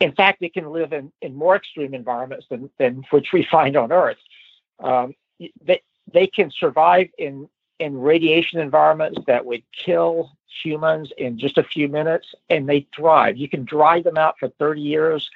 In 0.00 0.12
fact, 0.12 0.42
it 0.42 0.52
can 0.52 0.70
live 0.70 0.92
in, 0.92 1.10
in 1.22 1.34
more 1.34 1.56
extreme 1.56 1.94
environments 1.94 2.46
than, 2.50 2.70
than 2.78 3.04
which 3.10 3.32
we 3.32 3.44
find 3.50 3.76
on 3.76 3.92
Earth. 3.92 4.18
Um, 4.80 5.14
they, 5.64 5.82
they 6.12 6.26
can 6.26 6.50
survive 6.50 7.08
in, 7.18 7.48
in 7.78 7.98
radiation 7.98 8.60
environments 8.60 9.18
that 9.26 9.44
would 9.44 9.62
kill 9.72 10.32
humans 10.62 11.12
in 11.16 11.38
just 11.38 11.58
a 11.58 11.62
few 11.62 11.88
minutes, 11.88 12.34
and 12.50 12.68
they 12.68 12.86
thrive. 12.94 13.36
You 13.36 13.48
can 13.48 13.64
dry 13.64 14.00
them 14.02 14.16
out 14.18 14.38
for 14.38 14.48
30 14.48 14.80
years, 14.80 15.30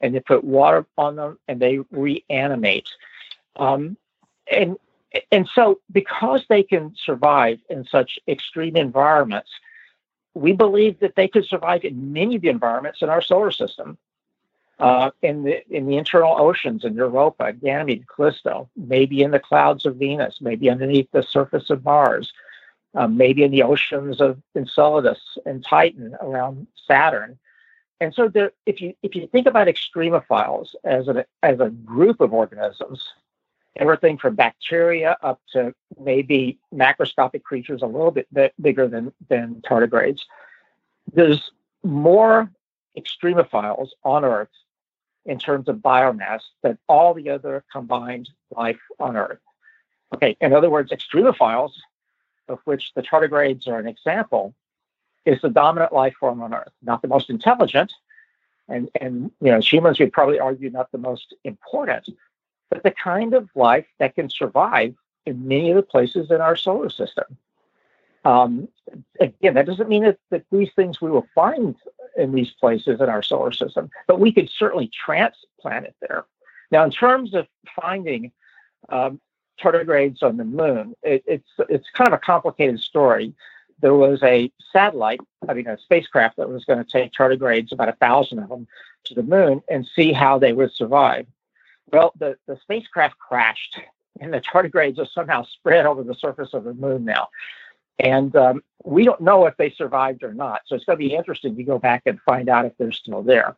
and 0.00 0.14
you 0.14 0.20
put 0.20 0.44
water 0.44 0.86
on 0.96 1.16
them, 1.16 1.38
and 1.48 1.60
they 1.60 1.78
reanimate. 1.90 2.88
Um, 3.56 3.96
and 4.50 4.76
and 5.32 5.48
so, 5.54 5.80
because 5.92 6.44
they 6.48 6.62
can 6.62 6.94
survive 7.02 7.58
in 7.70 7.84
such 7.84 8.18
extreme 8.28 8.76
environments, 8.76 9.50
we 10.34 10.52
believe 10.52 11.00
that 11.00 11.16
they 11.16 11.28
could 11.28 11.46
survive 11.46 11.84
in 11.84 12.12
many 12.12 12.36
of 12.36 12.42
the 12.42 12.48
environments 12.48 13.00
in 13.00 13.08
our 13.08 13.22
solar 13.22 13.50
system. 13.50 13.96
Uh, 14.78 15.10
in 15.22 15.42
the 15.42 15.64
in 15.74 15.86
the 15.86 15.96
internal 15.96 16.36
oceans 16.38 16.84
in 16.84 16.94
Europa, 16.94 17.50
Ganymede, 17.52 18.04
Callisto, 18.14 18.68
maybe 18.76 19.22
in 19.22 19.30
the 19.30 19.40
clouds 19.40 19.86
of 19.86 19.96
Venus, 19.96 20.36
maybe 20.42 20.68
underneath 20.68 21.10
the 21.12 21.22
surface 21.22 21.70
of 21.70 21.82
Mars, 21.82 22.30
uh, 22.94 23.06
maybe 23.06 23.42
in 23.42 23.50
the 23.50 23.62
oceans 23.62 24.20
of 24.20 24.38
Enceladus 24.54 25.38
and 25.46 25.64
Titan 25.64 26.14
around 26.20 26.66
Saturn. 26.86 27.38
And 28.02 28.12
so, 28.12 28.28
there, 28.28 28.52
if 28.66 28.82
you 28.82 28.92
if 29.02 29.14
you 29.14 29.26
think 29.28 29.46
about 29.46 29.66
extremophiles 29.66 30.74
as 30.84 31.08
a 31.08 31.24
as 31.42 31.58
a 31.58 31.70
group 31.70 32.20
of 32.20 32.34
organisms, 32.34 33.02
everything 33.76 34.18
from 34.18 34.34
bacteria 34.34 35.16
up 35.22 35.40
to 35.52 35.74
maybe 35.98 36.58
macroscopic 36.74 37.42
creatures 37.42 37.82
a 37.82 37.86
little 37.86 38.10
bit 38.10 38.28
bigger 38.60 38.88
than, 38.88 39.12
than 39.28 39.62
tardigrades. 39.66 40.20
There's 41.12 41.50
more 41.82 42.50
extremophiles 42.98 43.88
on 44.04 44.24
Earth 44.24 44.48
in 45.26 45.38
terms 45.38 45.68
of 45.68 45.76
biomass 45.76 46.40
than 46.62 46.78
all 46.88 47.12
the 47.12 47.28
other 47.30 47.64
combined 47.70 48.30
life 48.50 48.80
on 48.98 49.16
Earth. 49.16 49.40
Okay, 50.14 50.36
in 50.40 50.52
other 50.52 50.70
words, 50.70 50.92
extremophiles, 50.92 51.72
of 52.48 52.60
which 52.64 52.92
the 52.94 53.02
tardigrades 53.02 53.66
are 53.66 53.78
an 53.78 53.88
example, 53.88 54.54
is 55.24 55.40
the 55.42 55.50
dominant 55.50 55.92
life 55.92 56.14
form 56.18 56.40
on 56.40 56.54
Earth. 56.54 56.72
Not 56.82 57.02
the 57.02 57.08
most 57.08 57.28
intelligent, 57.28 57.92
and 58.68 58.88
and 59.00 59.32
you 59.40 59.50
know 59.50 59.60
humans 59.60 59.98
would 59.98 60.12
probably 60.12 60.38
argue 60.38 60.70
not 60.70 60.90
the 60.92 60.98
most 60.98 61.34
important, 61.44 62.08
but 62.70 62.82
the 62.82 62.92
kind 62.92 63.34
of 63.34 63.48
life 63.54 63.86
that 63.98 64.14
can 64.14 64.30
survive 64.30 64.94
in 65.26 65.48
many 65.48 65.70
of 65.70 65.76
the 65.76 65.82
places 65.82 66.30
in 66.30 66.40
our 66.40 66.56
solar 66.56 66.88
system. 66.88 67.36
Um, 68.24 68.68
again, 69.20 69.54
that 69.54 69.66
doesn't 69.66 69.88
mean 69.88 70.02
that, 70.04 70.18
that 70.30 70.44
these 70.50 70.70
things 70.74 71.00
we 71.00 71.10
will 71.10 71.26
find 71.34 71.76
in 72.16 72.32
these 72.32 72.50
places 72.52 73.00
in 73.00 73.08
our 73.08 73.22
solar 73.22 73.52
system, 73.52 73.90
but 74.06 74.20
we 74.20 74.32
could 74.32 74.50
certainly 74.50 74.88
transplant 74.88 75.86
it 75.86 75.96
there. 76.00 76.24
Now, 76.70 76.84
in 76.84 76.90
terms 76.90 77.34
of 77.34 77.46
finding 77.80 78.32
um, 78.88 79.20
tardigrades 79.60 80.22
on 80.22 80.36
the 80.36 80.44
moon, 80.44 80.94
it, 81.02 81.22
it's 81.26 81.50
it's 81.68 81.88
kind 81.90 82.08
of 82.08 82.14
a 82.14 82.18
complicated 82.18 82.80
story. 82.80 83.34
There 83.80 83.94
was 83.94 84.22
a 84.22 84.50
satellite, 84.72 85.20
I 85.48 85.54
mean, 85.54 85.66
a 85.66 85.78
spacecraft 85.78 86.38
that 86.38 86.48
was 86.48 86.64
going 86.64 86.82
to 86.82 86.90
take 86.90 87.12
tardigrades, 87.12 87.72
about 87.72 87.90
a 87.90 87.92
thousand 87.92 88.38
of 88.38 88.48
them, 88.48 88.66
to 89.04 89.14
the 89.14 89.22
moon 89.22 89.62
and 89.68 89.86
see 89.86 90.12
how 90.12 90.38
they 90.38 90.52
would 90.52 90.72
survive. 90.72 91.26
Well, 91.92 92.12
the, 92.18 92.36
the 92.46 92.58
spacecraft 92.62 93.18
crashed, 93.18 93.78
and 94.20 94.32
the 94.32 94.40
tardigrades 94.40 94.98
are 94.98 95.06
somehow 95.06 95.44
spread 95.44 95.86
over 95.86 96.02
the 96.02 96.14
surface 96.14 96.54
of 96.54 96.64
the 96.64 96.74
moon 96.74 97.04
now. 97.04 97.28
And 97.98 98.34
um, 98.36 98.62
we 98.84 99.04
don't 99.04 99.20
know 99.20 99.46
if 99.46 99.56
they 99.56 99.70
survived 99.70 100.22
or 100.22 100.34
not. 100.34 100.62
So 100.66 100.74
it's 100.74 100.84
going 100.84 100.98
to 100.98 101.04
be 101.04 101.14
interesting 101.14 101.56
to 101.56 101.62
go 101.62 101.78
back 101.78 102.02
and 102.06 102.20
find 102.22 102.48
out 102.48 102.66
if 102.66 102.72
they're 102.78 102.92
still 102.92 103.22
there. 103.22 103.56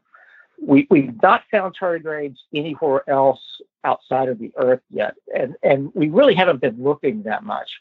We, 0.60 0.86
we've 0.90 1.20
not 1.22 1.44
found 1.50 1.76
tardigrades 1.76 2.38
anywhere 2.54 3.08
else 3.08 3.60
outside 3.84 4.28
of 4.28 4.38
the 4.38 4.52
Earth 4.56 4.82
yet. 4.90 5.14
And, 5.34 5.54
and 5.62 5.92
we 5.94 6.08
really 6.08 6.34
haven't 6.34 6.60
been 6.60 6.82
looking 6.82 7.22
that 7.24 7.44
much. 7.44 7.80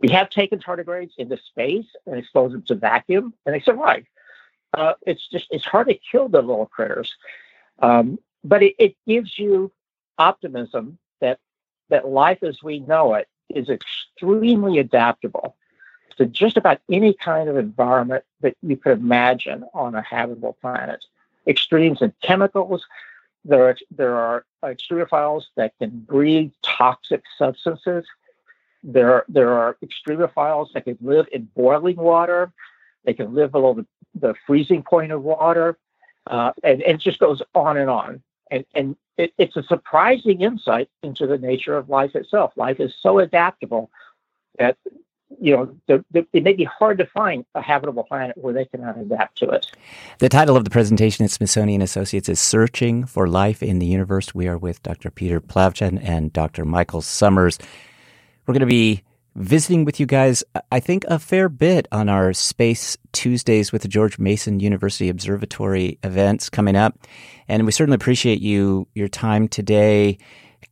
We 0.00 0.08
have 0.10 0.30
taken 0.30 0.60
tardigrades 0.60 1.12
into 1.18 1.36
space 1.36 1.86
and 2.06 2.16
exposed 2.16 2.54
them 2.54 2.62
to 2.62 2.74
vacuum, 2.76 3.34
and 3.44 3.54
they 3.54 3.60
survive. 3.60 4.04
Uh, 4.74 4.94
it's 5.06 5.26
just 5.28 5.46
it's 5.50 5.64
hard 5.64 5.88
to 5.88 5.94
kill 5.94 6.28
the 6.28 6.40
little 6.40 6.66
critters, 6.66 7.16
um, 7.80 8.18
but 8.44 8.62
it, 8.62 8.74
it 8.78 8.96
gives 9.06 9.38
you 9.38 9.72
optimism 10.18 10.98
that 11.20 11.38
that 11.88 12.06
life 12.06 12.42
as 12.42 12.62
we 12.62 12.80
know 12.80 13.14
it 13.14 13.26
is 13.48 13.70
extremely 13.70 14.78
adaptable 14.78 15.56
to 16.18 16.26
just 16.26 16.56
about 16.56 16.80
any 16.90 17.14
kind 17.14 17.48
of 17.48 17.56
environment 17.56 18.24
that 18.40 18.56
you 18.62 18.76
could 18.76 18.98
imagine 18.98 19.64
on 19.72 19.94
a 19.94 20.02
habitable 20.02 20.56
planet. 20.60 21.04
Extremes 21.46 22.02
in 22.02 22.12
chemicals, 22.22 22.84
there 23.44 23.68
are, 23.68 23.76
there 23.90 24.16
are 24.16 24.44
extremophiles 24.64 25.44
that 25.56 25.72
can 25.78 25.90
breathe 26.00 26.50
toxic 26.62 27.22
substances. 27.38 28.04
There, 28.82 29.24
there 29.28 29.52
are 29.52 29.76
extremophiles 29.82 30.72
that 30.72 30.84
can 30.84 30.98
live 31.00 31.26
in 31.32 31.48
boiling 31.56 31.96
water. 31.96 32.52
They 33.04 33.14
can 33.14 33.34
live 33.34 33.52
below 33.52 33.74
the, 33.74 33.86
the 34.14 34.34
freezing 34.46 34.82
point 34.82 35.12
of 35.12 35.22
water. 35.22 35.78
Uh, 36.26 36.52
and, 36.62 36.82
and 36.82 36.96
it 36.96 37.00
just 37.00 37.20
goes 37.20 37.40
on 37.54 37.76
and 37.76 37.88
on. 37.88 38.22
And, 38.50 38.64
and 38.74 38.96
it, 39.16 39.32
it's 39.38 39.56
a 39.56 39.62
surprising 39.62 40.42
insight 40.42 40.90
into 41.02 41.26
the 41.26 41.38
nature 41.38 41.76
of 41.76 41.88
life 41.88 42.14
itself. 42.16 42.52
Life 42.56 42.80
is 42.80 42.94
so 43.00 43.18
adaptable 43.20 43.90
that 44.58 44.76
you 45.40 45.56
know 45.56 45.74
the, 45.86 46.04
the, 46.10 46.26
it 46.32 46.42
may 46.42 46.52
be 46.52 46.64
hard 46.64 46.98
to 46.98 47.06
find 47.06 47.44
a 47.54 47.60
habitable 47.60 48.04
planet 48.04 48.36
where 48.36 48.54
they 48.54 48.64
cannot 48.64 48.98
adapt 48.98 49.38
to 49.38 49.50
it. 49.50 49.66
The 50.18 50.28
title 50.28 50.56
of 50.56 50.64
the 50.64 50.70
presentation 50.70 51.24
at 51.24 51.30
Smithsonian 51.30 51.82
Associates 51.82 52.28
is 52.28 52.40
"Searching 52.40 53.04
for 53.04 53.28
Life 53.28 53.62
in 53.62 53.78
the 53.78 53.86
Universe." 53.86 54.34
We 54.34 54.48
are 54.48 54.58
with 54.58 54.82
Dr. 54.82 55.10
Peter 55.10 55.40
Plavchan 55.40 56.00
and 56.02 56.32
Dr. 56.32 56.64
Michael 56.64 57.02
Summers. 57.02 57.58
We're 58.46 58.54
going 58.54 58.60
to 58.60 58.66
be 58.66 59.02
visiting 59.38 59.84
with 59.84 60.00
you 60.00 60.06
guys, 60.06 60.42
I 60.72 60.80
think, 60.80 61.04
a 61.06 61.18
fair 61.18 61.48
bit 61.48 61.86
on 61.92 62.08
our 62.08 62.32
Space 62.32 62.96
Tuesdays 63.12 63.72
with 63.72 63.82
the 63.82 63.88
George 63.88 64.18
Mason 64.18 64.58
University 64.58 65.08
Observatory 65.08 65.98
events 66.02 66.50
coming 66.50 66.74
up. 66.74 66.98
And 67.46 67.64
we 67.64 67.72
certainly 67.72 67.94
appreciate 67.94 68.40
you, 68.40 68.88
your 68.94 69.08
time 69.08 69.46
today, 69.46 70.18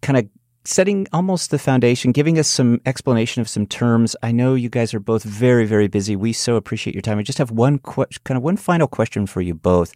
kind 0.03 0.19
of 0.19 0.29
setting 0.67 1.07
almost 1.13 1.51
the 1.51 1.59
foundation, 1.59 2.13
giving 2.13 2.39
us 2.39 2.49
some 2.49 2.81
explanation 2.87 3.41
of 3.41 3.49
some 3.49 3.67
terms. 3.67 4.17
I 4.23 4.33
know 4.33 4.55
you 4.55 4.69
guys 4.69 4.93
are 4.95 5.01
both 5.01 5.23
very, 5.23 5.65
very 5.65 5.89
busy. 5.89 6.17
We 6.17 6.33
so 6.33 6.57
appreciate 6.57 6.95
your 6.95 7.03
time. 7.03 7.19
I 7.19 7.23
just 7.23 7.39
have 7.39 7.51
one 7.51 7.79
que- 7.79 8.07
kind 8.25 8.37
of 8.37 8.43
one 8.43 8.57
final 8.57 8.89
question 8.89 9.27
for 9.27 9.41
you 9.41 9.55
both. 9.55 9.93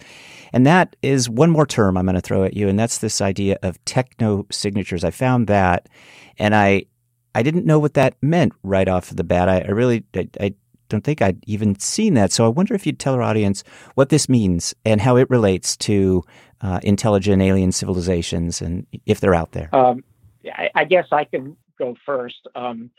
And 0.53 0.67
that 0.67 0.97
is 1.03 1.29
one 1.29 1.51
more 1.51 1.67
term 1.67 1.97
I'm 1.97 2.07
going 2.07 2.15
to 2.15 2.21
throw 2.21 2.45
at 2.45 2.55
you. 2.55 2.69
And 2.69 2.79
that's 2.79 2.99
this 2.99 3.21
idea 3.21 3.59
of 3.63 3.85
techno 3.85 4.47
signatures. 4.51 5.05
I 5.05 5.11
found 5.11 5.47
that 5.49 5.89
and 6.39 6.55
I, 6.55 6.87
I 7.35 7.43
didn't 7.43 7.67
know 7.67 7.79
what 7.79 7.95
that 7.95 8.15
meant 8.23 8.53
right 8.63 8.89
off 8.89 9.11
the 9.11 9.25
bat. 9.25 9.49
I, 9.49 9.61
I 9.61 9.71
really, 9.71 10.05
I, 10.15 10.29
I, 10.41 10.55
don't 10.89 11.05
think 11.05 11.23
I'd 11.23 11.43
even 11.47 11.79
seen 11.79 12.15
that. 12.15 12.33
So 12.33 12.45
I 12.45 12.49
wonder 12.49 12.75
if 12.75 12.85
you'd 12.85 12.99
tell 12.99 13.15
our 13.15 13.23
audience 13.23 13.63
what 13.95 14.09
this 14.09 14.29
means 14.29 14.75
and 14.85 15.01
how 15.01 15.17
it 15.17 15.31
relates 15.31 15.77
to 15.77 16.25
uh, 16.63 16.81
intelligent 16.83 17.41
alien 17.41 17.71
civilizations 17.71 18.61
and 18.61 18.87
if 19.07 19.21
they're 19.21 19.35
out 19.35 19.53
there. 19.53 19.73
Um, 19.73 20.03
I, 20.45 20.71
I, 20.75 20.85
guess 20.85 21.07
I 21.13 21.25
can 21.25 21.57
go 21.79 21.97
first. 22.05 22.47
Um, 22.55 22.91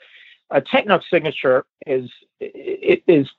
a 0.50 0.62
techno 0.62 1.00
signature 1.10 1.66
is 1.86 2.10
it 2.40 3.04
is 3.08 3.30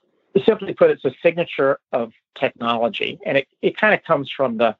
simply 0.45 0.73
put, 0.73 0.89
it's 0.89 1.05
a 1.05 1.13
signature 1.21 1.79
of 1.91 2.11
technology, 2.39 3.19
and 3.25 3.37
it, 3.37 3.47
it 3.61 3.77
kind 3.77 3.93
of 3.93 4.03
comes 4.03 4.31
from 4.31 4.57
the 4.57 4.75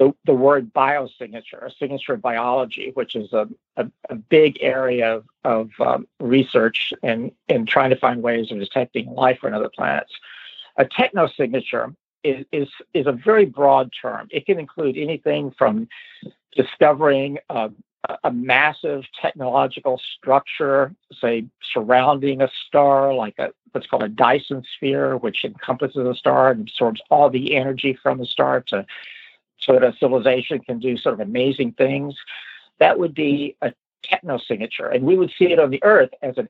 the, 0.00 0.14
the 0.24 0.32
word 0.32 0.72
biosignature, 0.72 1.62
a 1.62 1.70
signature 1.78 2.14
of 2.14 2.22
biology, 2.22 2.90
which 2.94 3.14
is 3.14 3.34
a, 3.34 3.46
a, 3.76 3.86
a 4.08 4.14
big 4.14 4.56
area 4.62 5.16
of, 5.16 5.24
of 5.44 5.70
um, 5.78 6.08
research 6.18 6.94
and, 7.02 7.30
and 7.50 7.68
trying 7.68 7.90
to 7.90 7.96
find 7.96 8.22
ways 8.22 8.50
of 8.50 8.58
detecting 8.58 9.12
life 9.12 9.40
on 9.44 9.52
other 9.52 9.68
planets. 9.68 10.10
A 10.78 10.86
technosignature 10.86 11.94
is, 12.24 12.46
is, 12.50 12.68
is 12.94 13.06
a 13.06 13.12
very 13.12 13.44
broad 13.44 13.92
term. 14.00 14.26
It 14.30 14.46
can 14.46 14.58
include 14.58 14.96
anything 14.96 15.50
from 15.58 15.86
discovering 16.56 17.36
a, 17.50 17.70
a 18.24 18.32
massive 18.32 19.04
technological 19.20 20.00
structure, 20.16 20.94
say, 21.12 21.44
surrounding 21.72 22.40
a 22.40 22.48
star, 22.66 23.12
like 23.12 23.38
a 23.38 23.50
what's 23.72 23.86
called 23.86 24.02
a 24.02 24.08
Dyson 24.08 24.64
sphere, 24.76 25.16
which 25.16 25.44
encompasses 25.44 26.06
a 26.06 26.14
star 26.14 26.50
and 26.50 26.62
absorbs 26.62 27.00
all 27.10 27.30
the 27.30 27.54
energy 27.54 27.96
from 28.02 28.18
the 28.18 28.26
star 28.26 28.62
to 28.62 28.84
so 29.58 29.74
that 29.74 29.84
a 29.84 29.94
civilization 29.98 30.58
can 30.60 30.78
do 30.78 30.96
sort 30.96 31.12
of 31.12 31.20
amazing 31.20 31.72
things. 31.72 32.14
That 32.78 32.98
would 32.98 33.14
be 33.14 33.56
a 33.60 33.72
techno 34.02 34.38
signature, 34.38 34.88
and 34.88 35.04
we 35.04 35.16
would 35.16 35.32
see 35.38 35.52
it 35.52 35.58
on 35.58 35.70
the 35.70 35.82
Earth 35.84 36.10
as 36.22 36.38
a 36.38 36.48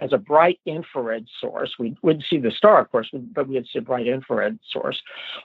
as 0.00 0.12
a 0.12 0.18
bright 0.18 0.60
infrared 0.66 1.26
source. 1.40 1.78
We 1.78 1.96
wouldn't 2.02 2.26
see 2.26 2.36
the 2.36 2.50
star, 2.50 2.80
of 2.80 2.90
course, 2.92 3.08
but 3.12 3.48
we'd 3.48 3.66
see 3.66 3.78
a 3.78 3.82
bright 3.82 4.06
infrared 4.06 4.58
source, 4.70 5.00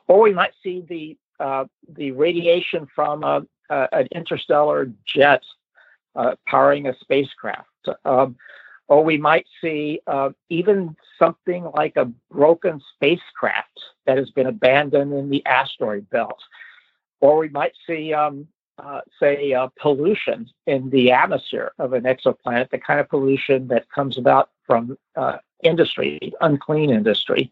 or 0.07 0.19
we 0.19 0.33
might 0.33 0.51
see 0.61 0.81
the 0.81 1.17
uh, 1.39 1.65
the 1.87 2.11
radiation 2.11 2.87
from 2.93 3.23
a, 3.23 3.45
a, 3.69 3.87
an 3.91 4.07
interstellar 4.11 4.91
jet 5.05 5.43
uh, 6.15 6.35
powering 6.47 6.87
a 6.87 6.95
spacecraft. 6.99 7.67
Um, 8.03 8.35
or 8.87 9.03
we 9.03 9.17
might 9.17 9.45
see 9.61 9.99
uh, 10.07 10.29
even 10.49 10.95
something 11.17 11.69
like 11.75 11.97
a 11.97 12.05
broken 12.31 12.81
spacecraft 12.93 13.79
that 14.05 14.17
has 14.17 14.29
been 14.31 14.47
abandoned 14.47 15.11
in 15.13 15.29
the 15.29 15.43
asteroid 15.45 16.07
belt, 16.09 16.39
or 17.19 17.37
we 17.37 17.49
might 17.49 17.73
see, 17.87 18.13
um, 18.13 18.47
uh, 18.77 19.01
say, 19.19 19.53
uh, 19.53 19.69
pollution 19.79 20.47
in 20.67 20.89
the 20.91 21.11
atmosphere 21.11 21.71
of 21.79 21.93
an 21.93 22.03
exoplanet, 22.03 22.69
the 22.69 22.77
kind 22.77 22.99
of 22.99 23.09
pollution 23.09 23.67
that 23.69 23.89
comes 23.89 24.17
about 24.17 24.51
from 24.67 24.97
industry, 25.63 26.33
unclean 26.41 26.91
industry. 26.91 27.51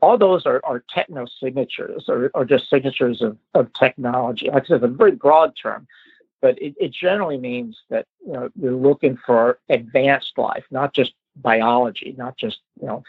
All 0.00 0.16
those 0.16 0.46
are, 0.46 0.60
are 0.64 0.84
techno 0.94 1.26
signatures 1.40 2.04
or, 2.08 2.30
or 2.34 2.44
just 2.44 2.70
signatures 2.70 3.20
of, 3.20 3.36
of 3.54 3.72
technology. 3.72 4.48
Like 4.48 4.64
I 4.64 4.66
said, 4.66 4.76
it's 4.76 4.84
a 4.84 4.88
very 4.88 5.12
broad 5.12 5.54
term 5.60 5.86
but 6.40 6.60
it, 6.60 6.74
it 6.78 6.92
generally 6.92 7.38
means 7.38 7.76
that 7.90 8.06
you 8.24 8.32
know 8.32 8.50
you're 8.60 8.72
looking 8.72 9.18
for 9.26 9.58
advanced 9.68 10.36
life, 10.36 10.64
not 10.70 10.94
just 10.94 11.12
biology, 11.36 12.14
not 12.16 12.36
just 12.36 12.58
you 12.80 12.86
know 12.86 13.02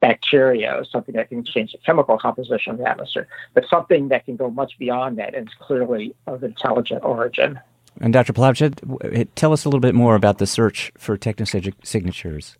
bacteria 0.00 0.78
or 0.78 0.84
something 0.84 1.14
that 1.14 1.28
can 1.28 1.42
change 1.44 1.72
the 1.72 1.78
chemical 1.78 2.18
composition 2.18 2.72
of 2.72 2.78
the 2.78 2.88
atmosphere, 2.88 3.26
but 3.54 3.64
something 3.68 4.08
that 4.08 4.24
can 4.24 4.36
go 4.36 4.50
much 4.50 4.78
beyond 4.78 5.18
that 5.18 5.34
and 5.34 5.48
is 5.48 5.54
clearly 5.58 6.14
of 6.26 6.44
intelligent 6.44 7.02
origin. 7.02 7.58
And 7.98 8.12
Dr. 8.12 8.34
Plavchan, 8.34 9.26
tell 9.34 9.54
us 9.54 9.64
a 9.64 9.68
little 9.68 9.80
bit 9.80 9.94
more 9.94 10.14
about 10.14 10.36
the 10.36 10.46
search 10.46 10.92
for 10.98 11.16
technosignatures. 11.16 12.56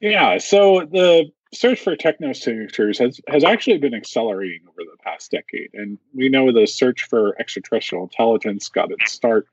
Yeah, 0.00 0.38
so 0.38 0.86
the 0.90 1.32
search 1.52 1.80
for 1.80 1.96
technosignatures 1.96 2.98
has, 2.98 3.20
has 3.28 3.44
actually 3.44 3.78
been 3.78 3.94
accelerating 3.94 4.60
over 4.68 4.82
the 4.82 5.02
past 5.02 5.30
decade. 5.30 5.70
And 5.74 5.98
we 6.14 6.28
know 6.28 6.52
the 6.52 6.66
search 6.66 7.04
for 7.04 7.38
extraterrestrial 7.40 8.04
intelligence 8.04 8.68
got 8.68 8.90
its 8.90 9.12
start 9.12 9.46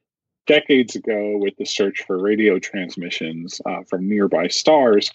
decades 0.46 0.96
ago 0.96 1.38
with 1.38 1.56
the 1.58 1.66
search 1.66 2.04
for 2.06 2.22
radio 2.22 2.60
transmissions 2.60 3.62
uh, 3.66 3.84
from 3.90 4.08
nearby 4.08 4.48
stars, 4.48 5.12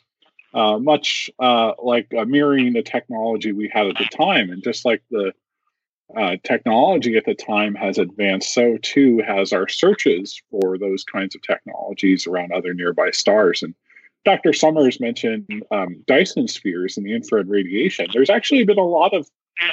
uh, 0.54 0.78
much 0.78 1.30
uh, 1.38 1.72
like 1.82 2.12
uh, 2.18 2.24
mirroring 2.24 2.72
the 2.72 2.82
technology 2.82 3.52
we 3.52 3.70
had 3.72 3.86
at 3.86 3.96
the 3.96 4.06
time. 4.06 4.50
And 4.50 4.62
just 4.62 4.84
like 4.84 5.02
the 5.10 5.32
uh, 6.16 6.36
technology 6.42 7.16
at 7.16 7.24
the 7.24 7.34
time 7.34 7.74
has 7.74 7.98
advanced, 7.98 8.52
so 8.52 8.78
too 8.82 9.22
has 9.24 9.52
our 9.52 9.68
searches 9.68 10.42
for 10.50 10.78
those 10.78 11.04
kinds 11.04 11.34
of 11.36 11.42
technologies 11.42 12.26
around 12.26 12.52
other 12.52 12.74
nearby 12.74 13.10
stars. 13.12 13.62
And 13.62 13.74
Dr. 14.24 14.52
Summers 14.52 15.00
mentioned 15.00 15.46
um, 15.70 16.02
Dyson 16.06 16.46
spheres 16.46 16.96
and 16.96 17.06
the 17.06 17.14
infrared 17.14 17.48
radiation. 17.48 18.06
There's 18.12 18.30
actually 18.30 18.64
been 18.64 18.78
a 18.78 18.84
lot 18.84 19.14
of 19.14 19.28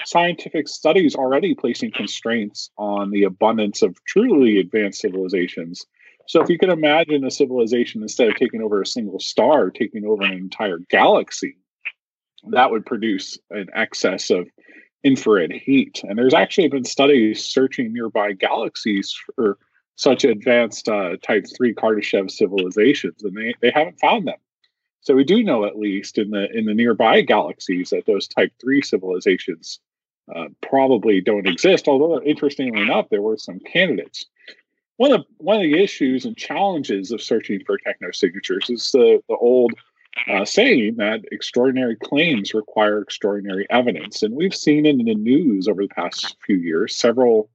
scientific 0.05 0.67
studies 0.67 1.15
already 1.15 1.53
placing 1.53 1.91
constraints 1.91 2.69
on 2.77 3.11
the 3.11 3.23
abundance 3.23 3.81
of 3.81 3.97
truly 4.05 4.57
advanced 4.57 5.01
civilizations. 5.01 5.85
So, 6.27 6.41
if 6.41 6.49
you 6.49 6.57
can 6.57 6.69
imagine 6.69 7.23
a 7.25 7.31
civilization 7.31 8.01
instead 8.01 8.27
of 8.27 8.35
taking 8.35 8.61
over 8.61 8.81
a 8.81 8.85
single 8.85 9.19
star, 9.19 9.69
taking 9.69 10.05
over 10.05 10.23
an 10.23 10.33
entire 10.33 10.79
galaxy, 10.89 11.57
that 12.49 12.71
would 12.71 12.85
produce 12.85 13.37
an 13.49 13.67
excess 13.73 14.29
of 14.29 14.49
infrared 15.03 15.51
heat. 15.51 16.01
And 16.03 16.17
there's 16.17 16.33
actually 16.33 16.67
been 16.67 16.83
studies 16.83 17.43
searching 17.43 17.93
nearby 17.93 18.33
galaxies 18.33 19.17
for 19.35 19.57
such 19.97 20.23
advanced 20.23 20.87
uh, 20.87 21.17
type 21.21 21.45
3 21.57 21.73
Kardashev 21.73 22.31
civilizations, 22.31 23.23
and 23.23 23.35
they, 23.35 23.53
they 23.61 23.71
haven't 23.71 23.99
found 23.99 24.27
them. 24.27 24.37
So 25.01 25.15
we 25.15 25.23
do 25.23 25.43
know 25.43 25.65
at 25.65 25.77
least 25.77 26.17
in 26.17 26.31
the 26.31 26.49
in 26.51 26.65
the 26.65 26.73
nearby 26.73 27.21
galaxies 27.21 27.89
that 27.89 28.05
those 28.05 28.27
type 28.27 28.51
3 28.61 28.81
civilizations 28.81 29.79
uh, 30.33 30.45
probably 30.61 31.21
don't 31.21 31.47
exist, 31.47 31.87
although 31.87 32.21
interestingly 32.21 32.81
enough, 32.81 33.07
there 33.09 33.21
were 33.21 33.37
some 33.37 33.59
candidates. 33.59 34.25
One 34.97 35.13
of, 35.13 35.25
one 35.37 35.57
of 35.57 35.61
the 35.61 35.81
issues 35.81 36.25
and 36.25 36.35
challenges 36.35 37.11
of 37.11 37.21
searching 37.21 37.61
for 37.65 37.77
technosignatures 37.77 38.69
is 38.69 38.91
the, 38.91 39.21
the 39.29 39.35
old 39.35 39.73
uh, 40.29 40.43
saying 40.43 40.95
that 40.97 41.21
extraordinary 41.31 41.95
claims 41.95 42.53
require 42.53 43.01
extraordinary 43.01 43.67
evidence. 43.69 44.23
And 44.23 44.35
we've 44.35 44.55
seen 44.55 44.85
in 44.85 44.97
the 44.97 45.13
news 45.13 45.67
over 45.67 45.83
the 45.83 45.93
past 45.93 46.35
few 46.45 46.57
years 46.57 46.95
several 46.95 47.49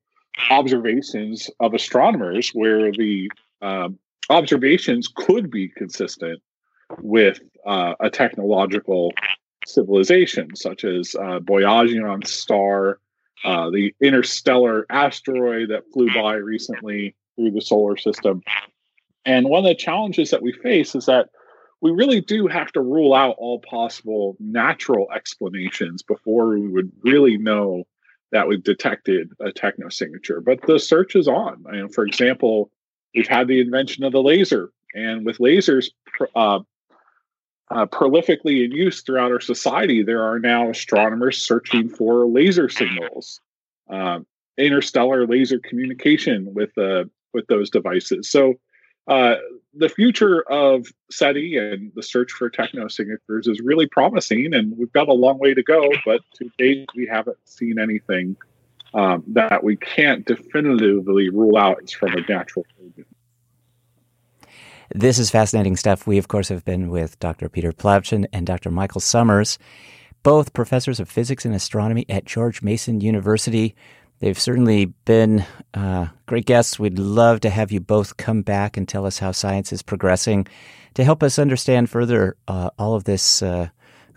observations 0.50 1.50
of 1.60 1.74
astronomers 1.74 2.50
where 2.50 2.92
the 2.92 3.30
um, 3.60 3.98
observations 4.30 5.08
could 5.14 5.50
be 5.50 5.68
consistent 5.68 6.40
with 7.00 7.40
uh, 7.66 7.94
a 8.00 8.10
technological 8.10 9.12
civilization, 9.66 10.54
such 10.56 10.84
as 10.84 11.14
uh, 11.14 11.38
Boyajian 11.40 12.26
star, 12.26 12.98
uh, 13.44 13.70
the 13.70 13.94
interstellar 14.00 14.86
asteroid 14.90 15.70
that 15.70 15.84
flew 15.92 16.08
by 16.14 16.34
recently 16.34 17.14
through 17.36 17.50
the 17.50 17.60
solar 17.60 17.96
system. 17.96 18.42
And 19.24 19.48
one 19.48 19.64
of 19.64 19.68
the 19.68 19.74
challenges 19.74 20.30
that 20.30 20.42
we 20.42 20.52
face 20.52 20.94
is 20.94 21.06
that 21.06 21.30
we 21.80 21.90
really 21.90 22.20
do 22.20 22.46
have 22.46 22.70
to 22.72 22.80
rule 22.80 23.14
out 23.14 23.34
all 23.38 23.60
possible 23.60 24.36
natural 24.38 25.08
explanations 25.14 26.02
before 26.02 26.50
we 26.50 26.68
would 26.68 26.90
really 27.02 27.36
know 27.36 27.84
that 28.32 28.48
we've 28.48 28.64
detected 28.64 29.30
a 29.40 29.52
techno 29.52 29.88
signature. 29.90 30.40
But 30.40 30.62
the 30.66 30.78
search 30.78 31.14
is 31.14 31.28
on. 31.28 31.64
And 31.68 31.94
for 31.94 32.04
example, 32.04 32.70
we've 33.14 33.28
had 33.28 33.46
the 33.46 33.60
invention 33.60 34.04
of 34.04 34.12
the 34.12 34.22
laser, 34.22 34.72
and 34.94 35.24
with 35.24 35.38
lasers 35.38 35.90
uh, 36.34 36.60
uh, 37.70 37.86
prolifically 37.86 38.64
in 38.64 38.72
use 38.72 39.02
throughout 39.02 39.30
our 39.32 39.40
society, 39.40 40.02
there 40.02 40.22
are 40.22 40.38
now 40.38 40.70
astronomers 40.70 41.38
searching 41.38 41.88
for 41.88 42.26
laser 42.26 42.68
signals, 42.68 43.40
uh, 43.90 44.20
interstellar 44.58 45.26
laser 45.26 45.58
communication 45.58 46.52
with 46.54 46.76
uh, 46.76 47.04
with 47.32 47.46
those 47.46 47.70
devices. 47.70 48.30
So 48.30 48.54
uh, 49.08 49.34
the 49.74 49.88
future 49.88 50.42
of 50.50 50.86
SETI 51.10 51.56
and 51.56 51.92
the 51.94 52.02
search 52.02 52.32
for 52.32 52.50
techno 52.50 52.88
signatures 52.88 53.46
is 53.46 53.60
really 53.60 53.86
promising, 53.86 54.54
and 54.54 54.76
we've 54.76 54.92
got 54.92 55.08
a 55.08 55.12
long 55.12 55.38
way 55.38 55.54
to 55.54 55.62
go. 55.62 55.88
But 56.04 56.20
to 56.36 56.50
date, 56.58 56.88
we 56.94 57.06
haven't 57.06 57.38
seen 57.44 57.78
anything 57.78 58.36
um, 58.94 59.24
that 59.28 59.64
we 59.64 59.76
can't 59.76 60.24
definitively 60.26 61.30
rule 61.30 61.56
out 61.56 61.82
is 61.82 61.92
from 61.92 62.12
a 62.12 62.20
natural 62.28 62.66
origin. 62.80 63.06
This 64.94 65.18
is 65.18 65.30
fascinating 65.30 65.76
stuff. 65.76 66.06
We, 66.06 66.18
of 66.18 66.28
course, 66.28 66.48
have 66.50 66.64
been 66.64 66.90
with 66.90 67.18
Dr. 67.18 67.48
Peter 67.48 67.72
Plavchan 67.72 68.26
and 68.32 68.46
Dr. 68.46 68.70
Michael 68.70 69.00
Summers, 69.00 69.58
both 70.22 70.52
professors 70.52 71.00
of 71.00 71.08
physics 71.08 71.46
and 71.46 71.54
astronomy 71.54 72.04
at 72.10 72.26
George 72.26 72.62
Mason 72.62 73.00
University. 73.00 73.74
They've 74.22 74.38
certainly 74.38 74.84
been 75.04 75.44
uh, 75.74 76.06
great 76.26 76.46
guests. 76.46 76.78
We'd 76.78 76.96
love 76.96 77.40
to 77.40 77.50
have 77.50 77.72
you 77.72 77.80
both 77.80 78.18
come 78.18 78.42
back 78.42 78.76
and 78.76 78.88
tell 78.88 79.04
us 79.04 79.18
how 79.18 79.32
science 79.32 79.72
is 79.72 79.82
progressing 79.82 80.46
to 80.94 81.02
help 81.02 81.24
us 81.24 81.40
understand 81.40 81.90
further 81.90 82.36
uh, 82.46 82.70
all 82.78 82.94
of 82.94 83.02
this 83.02 83.42
uh, 83.42 83.70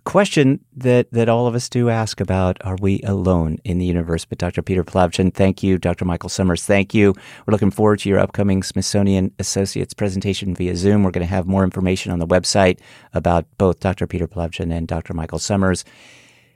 question 0.03 0.63
that, 0.77 1.11
that 1.11 1.27
all 1.27 1.47
of 1.47 1.55
us 1.55 1.69
do 1.69 1.89
ask 1.89 2.21
about 2.21 2.63
are 2.63 2.77
we 2.79 3.01
alone 3.01 3.57
in 3.63 3.79
the 3.79 3.85
universe? 3.87 4.25
But 4.25 4.37
Dr. 4.37 4.61
Peter 4.61 4.83
Plavchan, 4.83 5.33
thank 5.33 5.63
you. 5.63 5.79
Dr. 5.79 6.05
Michael 6.05 6.29
Summers, 6.29 6.63
thank 6.63 6.93
you. 6.93 7.15
We're 7.47 7.53
looking 7.53 7.71
forward 7.71 7.97
to 8.01 8.09
your 8.09 8.19
upcoming 8.19 8.61
Smithsonian 8.61 9.31
Associates 9.39 9.95
presentation 9.95 10.53
via 10.53 10.75
Zoom. 10.75 11.01
We're 11.01 11.09
going 11.09 11.25
to 11.25 11.33
have 11.33 11.47
more 11.47 11.63
information 11.63 12.11
on 12.11 12.19
the 12.19 12.27
website 12.27 12.77
about 13.15 13.47
both 13.57 13.79
Dr. 13.79 14.05
Peter 14.05 14.27
Plavchan 14.27 14.71
and 14.71 14.87
Dr. 14.87 15.15
Michael 15.15 15.39
Summers 15.39 15.83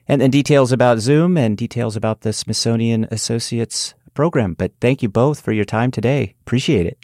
and, 0.09 0.23
and 0.23 0.31
details 0.31 0.71
about 0.71 0.97
Zoom 0.99 1.37
and 1.37 1.55
details 1.55 1.95
about 1.95 2.21
the 2.21 2.33
Smithsonian 2.33 3.07
Associates 3.11 3.93
program. 4.15 4.55
But 4.55 4.73
thank 4.81 5.03
you 5.03 5.07
both 5.07 5.39
for 5.39 5.53
your 5.53 5.65
time 5.65 5.91
today. 5.91 6.35
Appreciate 6.41 6.87
it. 6.87 6.97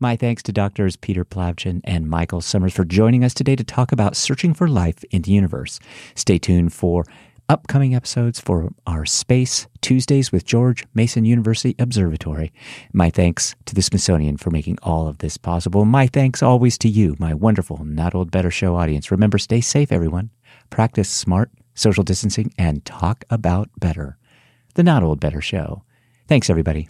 My 0.00 0.16
thanks 0.16 0.42
to 0.42 0.52
Doctors 0.52 0.96
Peter 0.96 1.24
Plavchan 1.24 1.80
and 1.84 2.10
Michael 2.10 2.40
Summers 2.40 2.74
for 2.74 2.84
joining 2.84 3.22
us 3.22 3.32
today 3.32 3.54
to 3.54 3.62
talk 3.62 3.92
about 3.92 4.16
searching 4.16 4.52
for 4.52 4.66
life 4.66 5.04
in 5.12 5.22
the 5.22 5.30
universe. 5.30 5.78
Stay 6.16 6.38
tuned 6.38 6.72
for 6.72 7.04
upcoming 7.48 7.94
episodes 7.94 8.40
for 8.40 8.70
our 8.84 9.06
Space 9.06 9.68
Tuesdays 9.80 10.32
with 10.32 10.44
George 10.44 10.84
Mason 10.94 11.24
University 11.24 11.76
Observatory. 11.78 12.52
My 12.92 13.10
thanks 13.10 13.54
to 13.66 13.74
the 13.76 13.82
Smithsonian 13.82 14.38
for 14.38 14.50
making 14.50 14.78
all 14.82 15.06
of 15.06 15.18
this 15.18 15.36
possible. 15.36 15.84
My 15.84 16.08
thanks 16.08 16.42
always 16.42 16.76
to 16.78 16.88
you, 16.88 17.14
my 17.20 17.32
wonderful 17.34 17.84
Not 17.84 18.16
Old 18.16 18.32
Better 18.32 18.50
Show 18.50 18.74
audience. 18.74 19.12
Remember, 19.12 19.38
stay 19.38 19.60
safe, 19.60 19.92
everyone 19.92 20.30
practice 20.72 21.08
smart 21.08 21.50
social 21.74 22.04
distancing, 22.04 22.52
and 22.58 22.84
talk 22.84 23.24
about 23.30 23.70
better. 23.78 24.18
The 24.74 24.82
Not 24.82 25.02
Old 25.02 25.20
Better 25.20 25.40
Show. 25.40 25.82
Thanks, 26.28 26.50
everybody. 26.50 26.88